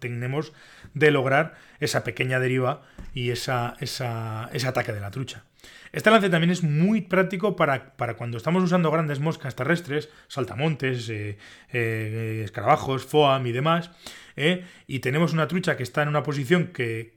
tenemos 0.00 0.52
de 0.92 1.10
lograr 1.10 1.54
esa 1.80 2.04
pequeña 2.04 2.38
deriva 2.38 2.82
y 3.14 3.30
esa, 3.30 3.74
ese 3.80 4.04
ataque 4.04 4.92
de 4.92 5.00
la 5.00 5.10
trucha. 5.10 5.44
Este 5.92 6.10
lance 6.10 6.28
también 6.28 6.50
es 6.50 6.62
muy 6.62 7.02
práctico 7.02 7.56
para, 7.56 7.94
cuando 8.16 8.36
estamos 8.36 8.62
usando 8.62 8.90
grandes 8.90 9.20
moscas 9.20 9.56
terrestres, 9.56 10.10
saltamontes, 10.28 11.08
eh, 11.08 11.38
eh, 11.72 12.42
escarabajos, 12.44 13.04
foam 13.04 13.46
y 13.46 13.52
demás, 13.52 13.90
eh, 14.36 14.64
y 14.86 14.98
tenemos 14.98 15.32
una 15.32 15.48
trucha 15.48 15.76
que 15.76 15.82
está 15.82 16.02
en 16.02 16.08
una 16.08 16.22
posición 16.22 16.66
que, 16.68 17.12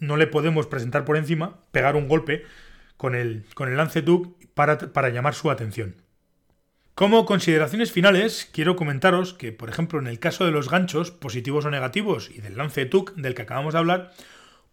no 0.00 0.16
le 0.16 0.26
podemos 0.26 0.66
presentar 0.66 1.04
por 1.04 1.16
encima, 1.16 1.58
pegar 1.72 1.96
un 1.96 2.08
golpe 2.08 2.44
con 2.96 3.14
el, 3.14 3.44
con 3.54 3.68
el 3.68 3.76
lance 3.76 4.02
TUC 4.02 4.46
para, 4.54 4.78
para 4.78 5.08
llamar 5.08 5.34
su 5.34 5.50
atención. 5.50 5.96
Como 6.94 7.26
consideraciones 7.26 7.90
finales, 7.90 8.48
quiero 8.52 8.76
comentaros 8.76 9.34
que, 9.34 9.50
por 9.50 9.68
ejemplo, 9.68 9.98
en 9.98 10.06
el 10.06 10.20
caso 10.20 10.44
de 10.44 10.52
los 10.52 10.70
ganchos, 10.70 11.10
positivos 11.10 11.64
o 11.64 11.70
negativos, 11.70 12.30
y 12.32 12.40
del 12.40 12.56
lance 12.56 12.86
TUC 12.86 13.16
del 13.16 13.34
que 13.34 13.42
acabamos 13.42 13.72
de 13.72 13.80
hablar, 13.80 14.12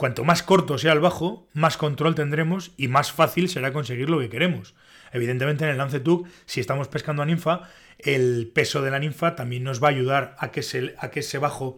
Cuanto 0.02 0.24
más 0.24 0.42
corto 0.42 0.80
sea 0.80 0.94
el 0.94 1.00
bajo, 1.00 1.48
más 1.54 1.78
control 1.78 2.16
tendremos 2.16 2.72
y 2.76 2.88
más 2.88 3.12
fácil 3.12 3.50
será 3.50 3.72
conseguir 3.72 4.10
lo 4.10 4.18
que 4.18 4.30
queremos. 4.30 4.74
Evidentemente 5.14 5.64
en 5.64 5.70
el 5.70 5.78
lance 5.78 6.00
TUC, 6.00 6.28
si 6.48 6.60
estamos 6.60 6.88
pescando 6.88 7.22
a 7.22 7.28
ninfa, 7.28 7.70
el 8.00 8.52
peso 8.52 8.82
de 8.82 8.90
la 8.90 8.98
ninfa 8.98 9.36
también 9.36 9.64
nos 9.64 9.80
va 9.80 9.90
a 9.90 9.92
ayudar 9.92 10.36
a 10.40 10.50
que, 10.50 10.64
a 10.98 11.12
que 11.12 11.20
ese 11.20 11.38
bajo, 11.38 11.78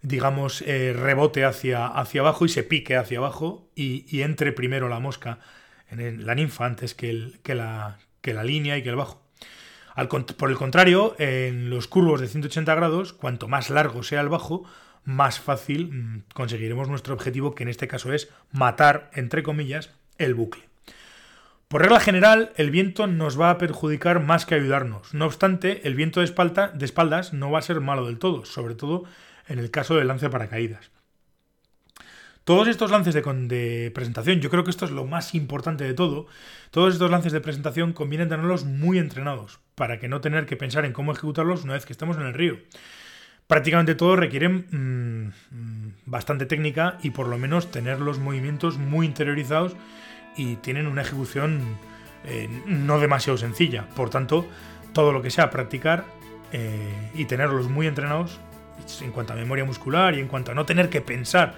digamos, 0.00 0.62
eh, 0.62 0.94
rebote 0.96 1.44
hacia, 1.44 1.86
hacia 1.86 2.22
abajo 2.22 2.46
y 2.46 2.48
se 2.48 2.62
pique 2.62 2.96
hacia 2.96 3.18
abajo 3.18 3.68
y, 3.74 4.22
entre 4.22 4.52
primero 4.52 4.88
la 4.88 4.98
mosca 4.98 5.38
en 5.90 6.24
la 6.24 6.34
ninfa 6.34 6.64
antes 6.64 6.94
que, 6.94 7.10
el, 7.10 7.40
que, 7.42 7.54
la, 7.54 7.98
que 8.22 8.32
la 8.32 8.42
línea 8.42 8.78
y 8.78 8.82
que 8.82 8.88
el 8.88 8.96
bajo. 8.96 9.22
por 10.38 10.48
el 10.48 10.56
contrario, 10.56 11.14
en 11.18 11.68
los 11.68 11.88
curvos 11.88 12.22
de 12.22 12.28
180 12.28 12.74
grados, 12.74 13.12
cuanto 13.12 13.48
más 13.48 13.68
largo 13.68 14.02
sea 14.02 14.22
el 14.22 14.30
bajo, 14.30 14.64
más 15.04 15.40
fácil 15.40 15.92
mm, 15.92 16.22
conseguiremos 16.34 16.88
nuestro 16.88 17.14
objetivo, 17.14 17.54
que 17.54 17.62
en 17.62 17.68
este 17.68 17.88
caso 17.88 18.12
es 18.12 18.30
matar, 18.52 19.10
entre 19.14 19.42
comillas, 19.42 19.90
el 20.18 20.34
bucle. 20.34 20.62
Por 21.68 21.82
regla 21.82 22.00
general, 22.00 22.50
el 22.56 22.70
viento 22.70 23.06
nos 23.06 23.40
va 23.40 23.50
a 23.50 23.58
perjudicar 23.58 24.20
más 24.20 24.44
que 24.44 24.56
ayudarnos. 24.56 25.14
No 25.14 25.26
obstante, 25.26 25.86
el 25.86 25.94
viento 25.94 26.18
de, 26.18 26.26
espaldas 26.26 27.32
no 27.32 27.50
va 27.50 27.60
a 27.60 27.62
ser 27.62 27.80
malo 27.80 28.06
del 28.06 28.18
todo, 28.18 28.44
sobre 28.44 28.74
todo 28.74 29.04
en 29.46 29.60
el 29.60 29.70
caso 29.70 29.94
del 29.94 30.08
lance 30.08 30.28
paracaídas. 30.28 30.90
Todos 32.42 32.66
estos 32.66 32.90
lances 32.90 33.14
de, 33.14 33.22
de, 33.22 33.92
presentación, 33.92 34.40
yo 34.40 34.50
creo 34.50 34.64
que 34.64 34.70
esto 34.70 34.84
es 34.84 34.90
lo 34.90 35.04
más 35.04 35.34
importante 35.36 35.84
de 35.84 35.94
todo, 35.94 36.26
todos 36.72 36.94
estos 36.94 37.10
lances 37.10 37.32
de 37.32 37.40
presentación 37.40 37.92
conviene 37.92 38.26
tenerlos 38.26 38.64
muy 38.64 38.98
entrenados, 38.98 39.60
para 39.76 40.00
que 40.00 40.08
no 40.08 40.20
tener 40.20 40.46
que 40.46 40.56
pensar 40.56 40.84
en 40.84 40.92
cómo 40.92 41.12
ejecutarlos 41.12 41.62
una 41.62 41.74
vez 41.74 41.86
que 41.86 41.92
estemos 41.92 42.16
en 42.16 42.24
el 42.24 42.34
río 42.34 42.58
prácticamente 43.50 43.96
todos 43.96 44.16
requieren 44.16 44.64
mm, 44.70 46.08
bastante 46.08 46.46
técnica 46.46 46.98
y 47.02 47.10
por 47.10 47.26
lo 47.26 47.36
menos 47.36 47.72
tener 47.72 47.98
los 47.98 48.20
movimientos 48.20 48.78
muy 48.78 49.06
interiorizados 49.06 49.74
y 50.36 50.54
tienen 50.56 50.86
una 50.86 51.02
ejecución 51.02 51.60
eh, 52.26 52.48
no 52.66 53.00
demasiado 53.00 53.36
sencilla. 53.36 53.88
Por 53.96 54.08
tanto, 54.08 54.46
todo 54.92 55.10
lo 55.10 55.20
que 55.20 55.30
sea 55.30 55.50
practicar 55.50 56.04
eh, 56.52 57.10
y 57.12 57.24
tenerlos 57.24 57.68
muy 57.68 57.88
entrenados 57.88 58.38
en 59.00 59.10
cuanto 59.10 59.32
a 59.32 59.36
memoria 59.36 59.64
muscular 59.64 60.14
y 60.14 60.20
en 60.20 60.28
cuanto 60.28 60.52
a 60.52 60.54
no 60.54 60.64
tener 60.64 60.88
que 60.88 61.00
pensar 61.00 61.54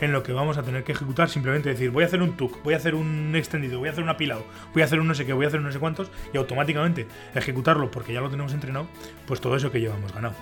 en 0.00 0.10
lo 0.10 0.24
que 0.24 0.32
vamos 0.32 0.58
a 0.58 0.64
tener 0.64 0.82
que 0.82 0.90
ejecutar, 0.90 1.30
simplemente 1.30 1.68
decir, 1.68 1.90
voy 1.90 2.02
a 2.02 2.08
hacer 2.08 2.22
un 2.22 2.36
tuk, 2.36 2.60
voy 2.64 2.74
a 2.74 2.78
hacer 2.78 2.96
un 2.96 3.36
extendido, 3.36 3.78
voy 3.78 3.88
a 3.88 3.92
hacer 3.92 4.02
un 4.02 4.10
apilado, 4.10 4.44
voy 4.72 4.82
a 4.82 4.86
hacer 4.86 4.98
un 4.98 5.06
no 5.06 5.14
sé 5.14 5.24
qué, 5.24 5.32
voy 5.32 5.44
a 5.44 5.48
hacer 5.48 5.60
un 5.60 5.66
no 5.66 5.72
sé 5.72 5.78
cuántos, 5.78 6.10
y 6.34 6.38
automáticamente 6.38 7.06
ejecutarlo 7.36 7.88
porque 7.92 8.12
ya 8.12 8.20
lo 8.20 8.30
tenemos 8.30 8.52
entrenado, 8.52 8.88
pues 9.26 9.40
todo 9.40 9.54
eso 9.54 9.70
que 9.70 9.78
llevamos 9.78 10.12
ganado. 10.12 10.34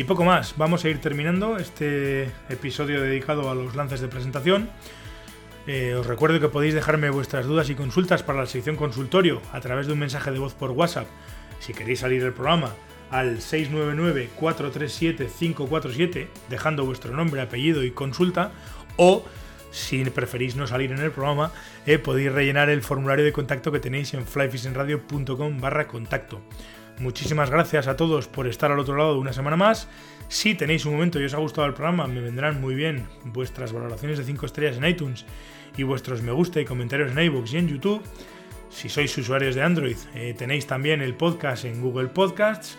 Y 0.00 0.04
poco 0.04 0.24
más, 0.24 0.54
vamos 0.56 0.82
a 0.82 0.88
ir 0.88 0.98
terminando 0.98 1.58
este 1.58 2.30
episodio 2.48 3.02
dedicado 3.02 3.50
a 3.50 3.54
los 3.54 3.76
lances 3.76 4.00
de 4.00 4.08
presentación. 4.08 4.70
Eh, 5.66 5.94
os 5.94 6.06
recuerdo 6.06 6.40
que 6.40 6.48
podéis 6.48 6.72
dejarme 6.72 7.10
vuestras 7.10 7.44
dudas 7.44 7.68
y 7.68 7.74
consultas 7.74 8.22
para 8.22 8.38
la 8.38 8.46
sección 8.46 8.76
consultorio 8.76 9.42
a 9.52 9.60
través 9.60 9.86
de 9.86 9.92
un 9.92 9.98
mensaje 9.98 10.30
de 10.30 10.38
voz 10.38 10.54
por 10.54 10.70
WhatsApp. 10.70 11.06
Si 11.58 11.74
queréis 11.74 12.00
salir 12.00 12.22
del 12.22 12.32
programa 12.32 12.70
al 13.10 13.40
699-437-547, 13.40 16.28
dejando 16.48 16.86
vuestro 16.86 17.14
nombre, 17.14 17.42
apellido 17.42 17.84
y 17.84 17.90
consulta, 17.90 18.52
o 18.96 19.26
si 19.70 20.02
preferís 20.06 20.56
no 20.56 20.66
salir 20.66 20.92
en 20.92 21.00
el 21.00 21.10
programa, 21.10 21.52
eh, 21.84 21.98
podéis 21.98 22.32
rellenar 22.32 22.70
el 22.70 22.80
formulario 22.80 23.26
de 23.26 23.32
contacto 23.32 23.70
que 23.70 23.80
tenéis 23.80 24.14
en 24.14 24.24
flyfishingradio.com 24.24 25.60
barra 25.60 25.86
contacto. 25.86 26.40
Muchísimas 27.00 27.50
gracias 27.50 27.88
a 27.88 27.96
todos 27.96 28.28
por 28.28 28.46
estar 28.46 28.70
al 28.70 28.78
otro 28.78 28.96
lado 28.96 29.18
una 29.18 29.32
semana 29.32 29.56
más. 29.56 29.88
Si 30.28 30.54
tenéis 30.54 30.84
un 30.84 30.92
momento 30.92 31.20
y 31.20 31.24
os 31.24 31.34
ha 31.34 31.38
gustado 31.38 31.66
el 31.66 31.74
programa, 31.74 32.06
me 32.06 32.20
vendrán 32.20 32.60
muy 32.60 32.74
bien 32.74 33.06
vuestras 33.24 33.72
valoraciones 33.72 34.18
de 34.18 34.24
5 34.24 34.46
estrellas 34.46 34.76
en 34.76 34.84
iTunes 34.84 35.24
y 35.76 35.82
vuestros 35.82 36.22
me 36.22 36.32
gusta 36.32 36.60
y 36.60 36.64
comentarios 36.64 37.10
en 37.10 37.18
iVoox 37.18 37.52
y 37.52 37.56
en 37.56 37.68
YouTube. 37.68 38.02
Si 38.68 38.88
sois 38.88 39.16
usuarios 39.18 39.54
de 39.54 39.62
Android, 39.62 39.96
eh, 40.14 40.34
tenéis 40.38 40.66
también 40.66 41.02
el 41.02 41.14
podcast 41.14 41.64
en 41.64 41.80
Google 41.80 42.08
Podcasts. 42.08 42.78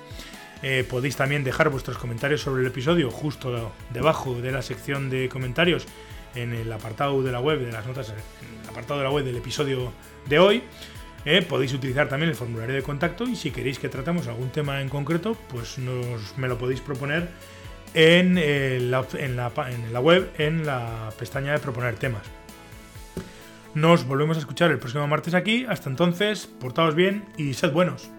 Eh, 0.64 0.86
podéis 0.90 1.16
también 1.16 1.44
dejar 1.44 1.70
vuestros 1.70 1.98
comentarios 1.98 2.42
sobre 2.42 2.62
el 2.62 2.68
episodio 2.68 3.10
justo 3.10 3.74
debajo 3.90 4.36
de 4.36 4.52
la 4.52 4.62
sección 4.62 5.10
de 5.10 5.28
comentarios 5.28 5.86
en 6.36 6.54
el 6.54 6.72
apartado 6.72 7.22
de 7.24 7.32
la 7.32 7.42
web, 7.42 7.60
de 7.60 7.72
las 7.72 7.86
notas, 7.86 8.10
en 8.10 8.64
el 8.64 8.70
apartado 8.70 9.00
de 9.00 9.06
la 9.06 9.12
web 9.12 9.26
del 9.26 9.38
episodio 9.38 9.92
de 10.28 10.40
hoy. 10.40 10.64
Eh, 11.26 11.42
podéis 11.44 11.74
utilizar 11.74 12.10
también 12.10 12.30
el 12.30 12.36
formulario 12.36 12.76
de 12.76 12.82
contacto 12.82 13.26
y 13.26 13.36
si 13.36 13.52
queréis 13.52 13.78
que 13.78 13.90
tratemos 13.90 14.28
algún 14.28 14.50
tema 14.50 14.82
en 14.82 14.90
concreto, 14.90 15.38
pues 15.50 15.78
nos, 15.78 16.38
me 16.38 16.48
lo 16.48 16.58
podéis 16.58 16.82
proponer 16.82 17.30
en, 17.94 18.36
la, 18.90 19.06
en, 19.14 19.36
la, 19.36 19.52
en 19.70 19.94
la 19.94 20.00
web, 20.00 20.32
en 20.38 20.66
la 20.66 21.10
pestaña 21.18 21.52
de 21.54 21.60
proponer 21.60 21.96
temas. 21.96 22.24
Nos 23.74 24.06
volvemos 24.06 24.38
a 24.38 24.40
escuchar 24.42 24.72
el 24.72 24.80
próximo 24.80 25.08
martes 25.08 25.34
aquí. 25.34 25.66
Hasta 25.68 25.90
entonces, 25.90 26.48
portaos 26.48 26.96
bien 26.96 27.26
y 27.38 27.54
sed 27.54 27.72
buenos. 27.72 28.10